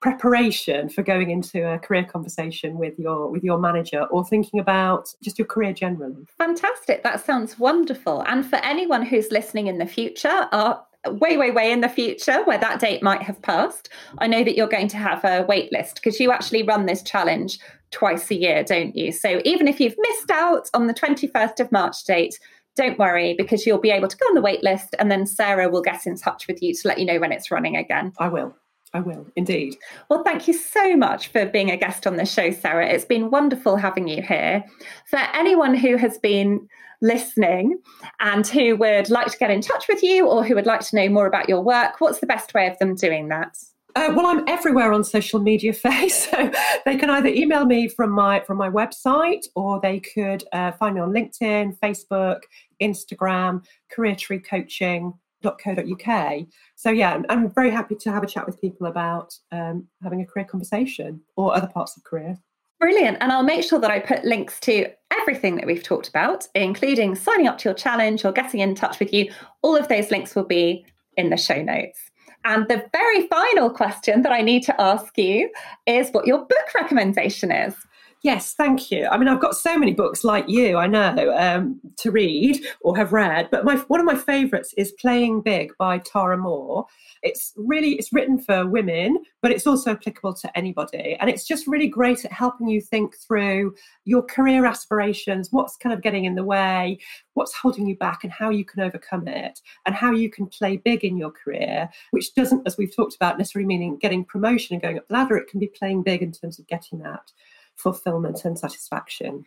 preparation 0.00 0.88
for 0.88 1.02
going 1.02 1.30
into 1.30 1.70
a 1.70 1.78
career 1.78 2.04
conversation 2.04 2.78
with 2.78 2.98
your 2.98 3.30
with 3.30 3.44
your 3.44 3.58
manager 3.58 4.04
or 4.04 4.24
thinking 4.24 4.58
about 4.58 5.12
just 5.22 5.38
your 5.38 5.46
career 5.46 5.74
generally 5.74 6.26
fantastic 6.38 7.02
that 7.02 7.22
sounds 7.22 7.58
wonderful 7.58 8.22
and 8.22 8.48
for 8.48 8.56
anyone 8.56 9.04
who's 9.04 9.30
listening 9.30 9.66
in 9.66 9.76
the 9.76 9.84
future 9.84 10.48
our 10.52 10.82
way, 11.08 11.36
way, 11.36 11.50
way 11.50 11.72
in 11.72 11.80
the 11.80 11.88
future 11.88 12.42
where 12.44 12.58
that 12.58 12.80
date 12.80 13.02
might 13.02 13.22
have 13.22 13.40
passed, 13.42 13.88
I 14.18 14.26
know 14.26 14.44
that 14.44 14.56
you're 14.56 14.68
going 14.68 14.88
to 14.88 14.96
have 14.96 15.24
a 15.24 15.44
wait 15.48 15.72
list 15.72 15.96
because 15.96 16.20
you 16.20 16.30
actually 16.30 16.62
run 16.62 16.86
this 16.86 17.02
challenge 17.02 17.58
twice 17.90 18.30
a 18.30 18.34
year, 18.34 18.62
don't 18.62 18.94
you? 18.94 19.12
So 19.12 19.40
even 19.44 19.66
if 19.66 19.80
you've 19.80 19.96
missed 19.98 20.30
out 20.30 20.68
on 20.74 20.86
the 20.86 20.94
21st 20.94 21.60
of 21.60 21.72
March 21.72 22.04
date, 22.04 22.38
don't 22.76 22.98
worry 22.98 23.34
because 23.36 23.66
you'll 23.66 23.78
be 23.78 23.90
able 23.90 24.08
to 24.08 24.16
go 24.16 24.26
on 24.26 24.34
the 24.34 24.40
wait 24.40 24.62
list 24.62 24.94
and 24.98 25.10
then 25.10 25.26
Sarah 25.26 25.68
will 25.68 25.82
get 25.82 26.06
in 26.06 26.16
touch 26.16 26.46
with 26.46 26.62
you 26.62 26.74
to 26.74 26.88
let 26.88 26.98
you 26.98 27.04
know 27.04 27.18
when 27.18 27.32
it's 27.32 27.50
running 27.50 27.76
again. 27.76 28.12
I 28.18 28.28
will. 28.28 28.54
I 28.92 29.00
will, 29.00 29.26
indeed. 29.36 29.76
Well, 30.08 30.24
thank 30.24 30.48
you 30.48 30.54
so 30.54 30.96
much 30.96 31.28
for 31.28 31.46
being 31.46 31.70
a 31.70 31.76
guest 31.76 32.06
on 32.06 32.16
the 32.16 32.26
show, 32.26 32.50
Sarah. 32.50 32.88
It's 32.88 33.04
been 33.04 33.30
wonderful 33.30 33.76
having 33.76 34.08
you 34.08 34.20
here. 34.20 34.64
For 35.06 35.18
anyone 35.32 35.74
who 35.76 35.96
has 35.96 36.18
been 36.18 36.68
listening 37.00 37.78
and 38.18 38.46
who 38.46 38.76
would 38.76 39.08
like 39.08 39.28
to 39.28 39.38
get 39.38 39.50
in 39.50 39.60
touch 39.60 39.86
with 39.88 40.02
you 40.02 40.26
or 40.26 40.44
who 40.44 40.56
would 40.56 40.66
like 40.66 40.80
to 40.80 40.96
know 40.96 41.08
more 41.08 41.26
about 41.26 41.48
your 41.48 41.60
work, 41.60 42.00
what's 42.00 42.18
the 42.18 42.26
best 42.26 42.52
way 42.52 42.66
of 42.66 42.78
them 42.78 42.96
doing 42.96 43.28
that? 43.28 43.56
Uh, 43.96 44.12
well, 44.14 44.26
I'm 44.26 44.48
everywhere 44.48 44.92
on 44.92 45.04
social 45.04 45.40
media, 45.40 45.72
Faye. 45.74 46.08
So 46.08 46.50
they 46.84 46.96
can 46.96 47.10
either 47.10 47.28
email 47.28 47.66
me 47.66 47.88
from 47.88 48.10
my 48.10 48.40
from 48.40 48.56
my 48.56 48.68
website, 48.68 49.46
or 49.54 49.80
they 49.80 50.00
could 50.00 50.44
uh, 50.52 50.72
find 50.72 50.96
me 50.96 51.00
on 51.00 51.12
LinkedIn, 51.12 51.78
Facebook, 51.78 52.40
Instagram, 52.80 53.64
Career 53.90 54.14
Tree 54.14 54.38
Coaching 54.38 55.12
uk. 55.44 56.46
So 56.76 56.90
yeah, 56.90 57.22
I'm 57.28 57.50
very 57.50 57.70
happy 57.70 57.94
to 57.96 58.12
have 58.12 58.22
a 58.22 58.26
chat 58.26 58.46
with 58.46 58.60
people 58.60 58.86
about 58.86 59.34
um, 59.52 59.86
having 60.02 60.20
a 60.20 60.26
career 60.26 60.44
conversation 60.44 61.20
or 61.36 61.54
other 61.54 61.68
parts 61.68 61.96
of 61.96 62.04
career. 62.04 62.38
Brilliant. 62.78 63.18
And 63.20 63.30
I'll 63.30 63.42
make 63.42 63.62
sure 63.62 63.78
that 63.78 63.90
I 63.90 63.98
put 63.98 64.24
links 64.24 64.58
to 64.60 64.86
everything 65.12 65.56
that 65.56 65.66
we've 65.66 65.82
talked 65.82 66.08
about, 66.08 66.46
including 66.54 67.14
signing 67.14 67.46
up 67.46 67.58
to 67.58 67.68
your 67.68 67.74
challenge 67.74 68.24
or 68.24 68.32
getting 68.32 68.60
in 68.60 68.74
touch 68.74 68.98
with 68.98 69.12
you. 69.12 69.30
All 69.62 69.76
of 69.76 69.88
those 69.88 70.10
links 70.10 70.34
will 70.34 70.46
be 70.46 70.86
in 71.16 71.28
the 71.28 71.36
show 71.36 71.62
notes. 71.62 71.98
And 72.44 72.66
the 72.68 72.82
very 72.92 73.26
final 73.26 73.68
question 73.68 74.22
that 74.22 74.32
I 74.32 74.40
need 74.40 74.62
to 74.62 74.80
ask 74.80 75.16
you 75.18 75.50
is 75.86 76.08
what 76.10 76.26
your 76.26 76.38
book 76.38 76.74
recommendation 76.74 77.52
is. 77.52 77.74
Yes, 78.22 78.52
thank 78.52 78.90
you. 78.90 79.08
I 79.10 79.16
mean, 79.16 79.28
I've 79.28 79.40
got 79.40 79.56
so 79.56 79.78
many 79.78 79.94
books 79.94 80.24
like 80.24 80.46
you, 80.46 80.76
I 80.76 80.86
know, 80.86 81.34
um, 81.38 81.80
to 81.96 82.10
read 82.10 82.62
or 82.82 82.94
have 82.94 83.14
read, 83.14 83.48
but 83.50 83.64
my 83.64 83.76
one 83.76 83.98
of 83.98 84.04
my 84.04 84.14
favourites 84.14 84.74
is 84.76 84.92
Playing 84.92 85.40
Big 85.40 85.72
by 85.78 85.98
Tara 85.98 86.36
Mohr. 86.36 86.84
It's 87.22 87.54
really 87.56 87.92
it's 87.92 88.12
written 88.12 88.38
for 88.38 88.66
women, 88.66 89.24
but 89.40 89.52
it's 89.52 89.66
also 89.66 89.92
applicable 89.92 90.34
to 90.34 90.58
anybody, 90.58 91.16
and 91.18 91.30
it's 91.30 91.46
just 91.46 91.66
really 91.66 91.88
great 91.88 92.26
at 92.26 92.32
helping 92.32 92.68
you 92.68 92.82
think 92.82 93.16
through 93.16 93.74
your 94.04 94.22
career 94.22 94.66
aspirations, 94.66 95.48
what's 95.50 95.78
kind 95.78 95.94
of 95.94 96.02
getting 96.02 96.26
in 96.26 96.34
the 96.34 96.44
way, 96.44 96.98
what's 97.32 97.54
holding 97.54 97.86
you 97.86 97.96
back, 97.96 98.22
and 98.22 98.32
how 98.34 98.50
you 98.50 98.66
can 98.66 98.82
overcome 98.82 99.28
it, 99.28 99.60
and 99.86 99.94
how 99.94 100.12
you 100.12 100.28
can 100.28 100.46
play 100.46 100.76
big 100.76 101.04
in 101.04 101.16
your 101.16 101.30
career, 101.30 101.88
which 102.10 102.34
doesn't, 102.34 102.66
as 102.66 102.76
we've 102.76 102.94
talked 102.94 103.14
about, 103.14 103.38
necessarily 103.38 103.66
meaning 103.66 103.96
getting 103.96 104.26
promotion 104.26 104.74
and 104.74 104.82
going 104.82 104.98
up 104.98 105.08
the 105.08 105.14
ladder. 105.14 105.38
It 105.38 105.48
can 105.48 105.58
be 105.58 105.68
playing 105.68 106.02
big 106.02 106.20
in 106.20 106.32
terms 106.32 106.58
of 106.58 106.66
getting 106.66 106.98
that 106.98 107.32
fulfillment 107.82 108.44
and 108.44 108.58
satisfaction. 108.58 109.44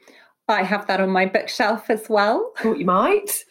I 0.48 0.64
have 0.64 0.88
that 0.88 1.00
on 1.00 1.10
my 1.10 1.26
bookshelf 1.26 1.90
as 1.90 2.10
well. 2.10 2.52
Thought 2.58 2.80
you 2.80 2.86
might. 2.86 3.46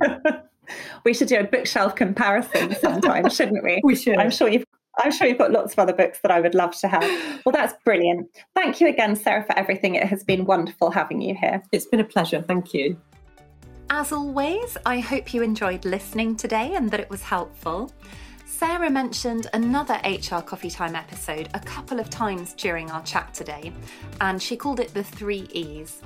we 1.04 1.14
should 1.14 1.28
do 1.28 1.38
a 1.38 1.44
bookshelf 1.44 1.94
comparison 1.94 2.74
sometime, 2.76 3.28
shouldn't 3.30 3.64
we? 3.64 3.80
We 3.82 3.96
should. 3.96 4.18
I'm 4.18 4.30
sure 4.30 4.48
you've 4.48 4.64
I'm 5.00 5.12
sure 5.12 5.28
you've 5.28 5.38
got 5.38 5.52
lots 5.52 5.74
of 5.74 5.78
other 5.78 5.92
books 5.92 6.18
that 6.22 6.32
I 6.32 6.40
would 6.40 6.56
love 6.56 6.76
to 6.80 6.88
have. 6.88 7.04
Well, 7.44 7.52
that's 7.52 7.72
brilliant. 7.84 8.28
Thank 8.56 8.80
you 8.80 8.88
again, 8.88 9.14
Sarah, 9.14 9.44
for 9.44 9.56
everything. 9.56 9.94
It 9.94 10.02
has 10.04 10.24
been 10.24 10.44
wonderful 10.44 10.90
having 10.90 11.20
you 11.20 11.36
here. 11.36 11.62
It's 11.70 11.86
been 11.86 12.00
a 12.00 12.04
pleasure. 12.04 12.42
Thank 12.42 12.74
you. 12.74 13.00
As 13.90 14.10
always, 14.10 14.76
I 14.84 14.98
hope 14.98 15.32
you 15.32 15.42
enjoyed 15.42 15.84
listening 15.84 16.34
today 16.34 16.74
and 16.74 16.90
that 16.90 16.98
it 16.98 17.08
was 17.08 17.22
helpful. 17.22 17.92
Sarah 18.58 18.90
mentioned 18.90 19.46
another 19.52 20.00
HR 20.04 20.40
Coffee 20.40 20.68
Time 20.68 20.96
episode 20.96 21.48
a 21.54 21.60
couple 21.60 22.00
of 22.00 22.10
times 22.10 22.54
during 22.54 22.90
our 22.90 23.04
chat 23.04 23.32
today, 23.32 23.72
and 24.20 24.42
she 24.42 24.56
called 24.56 24.80
it 24.80 24.92
the 24.92 25.04
three 25.04 25.46
E's. 25.52 26.02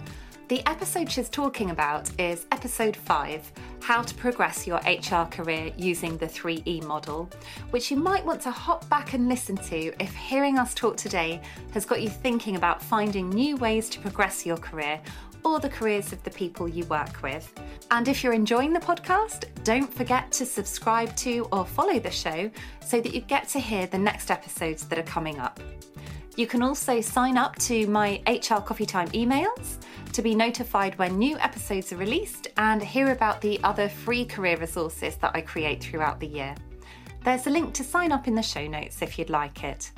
The 0.49 0.61
episode 0.69 1.11
she's 1.11 1.31
talking 1.31 1.71
about 1.71 2.11
is 2.21 2.45
episode 2.53 2.95
5 2.95 3.51
How 3.81 4.03
to 4.03 4.15
Progress 4.17 4.67
Your 4.67 4.81
HR 4.85 5.25
Career 5.31 5.73
Using 5.79 6.19
the 6.19 6.27
3E 6.27 6.85
Model, 6.85 7.31
which 7.71 7.91
you 7.91 7.97
might 7.97 8.27
want 8.27 8.43
to 8.43 8.51
hop 8.51 8.87
back 8.91 9.15
and 9.15 9.31
listen 9.31 9.57
to 9.57 9.91
if 9.99 10.15
hearing 10.15 10.59
us 10.59 10.75
talk 10.75 10.99
today 10.99 11.41
has 11.73 11.87
got 11.87 12.03
you 12.03 12.11
thinking 12.11 12.57
about 12.57 12.83
finding 12.83 13.31
new 13.31 13.57
ways 13.57 13.89
to 13.89 13.99
progress 13.99 14.45
your 14.45 14.59
career 14.59 15.01
or 15.45 15.61
the 15.61 15.69
careers 15.69 16.13
of 16.13 16.23
the 16.23 16.31
people 16.31 16.69
you 16.69 16.85
work 16.87 17.23
with. 17.23 17.53
And 17.91 18.09
if 18.09 18.23
you're 18.23 18.33
enjoying 18.33 18.73
the 18.73 18.81
podcast, 18.81 19.45
don't 19.65 19.93
forget 19.93 20.31
to 20.33 20.47
subscribe 20.47 21.15
to 21.17 21.47
or 21.53 21.65
follow 21.65 21.99
the 21.99 22.11
show 22.11 22.51
so 22.85 23.01
that 23.01 23.15
you 23.15 23.21
get 23.21 23.49
to 23.49 23.61
hear 23.61 23.87
the 23.87 23.99
next 23.99 24.31
episodes 24.31 24.87
that 24.87 24.99
are 24.99 25.05
coming 25.05 25.39
up. 25.39 25.61
You 26.37 26.47
can 26.47 26.63
also 26.63 27.01
sign 27.01 27.37
up 27.37 27.57
to 27.61 27.87
my 27.89 28.23
HR 28.27 28.61
Coffee 28.61 28.87
Time 28.87 29.09
emails 29.09 29.77
to 30.13 30.23
be 30.23 30.35
notified 30.35 30.99
when 30.99 31.19
new 31.19 31.39
episodes 31.39 31.93
are 31.93 31.97
released 31.97 32.49
and 32.57 32.83
hear 32.83 33.13
about 33.13 33.41
the 33.41 33.61
other 33.63 33.89
free 33.89 34.25
career 34.25 34.57
resources 34.57 35.17
that 35.17 35.33
I 35.35 35.41
create 35.43 35.83
throughout 35.83 36.21
the 36.21 36.27
year. 36.27 36.55
There's 37.25 37.47
a 37.47 37.51
link 37.51 37.75
to 37.75 37.85
sign 37.85 38.13
up 38.13 38.27
in 38.27 38.35
the 38.35 38.43
show 38.43 38.67
notes 38.67 39.03
if 39.03 39.19
you'd 39.19 39.31
like 39.31 39.63
it. 39.63 39.93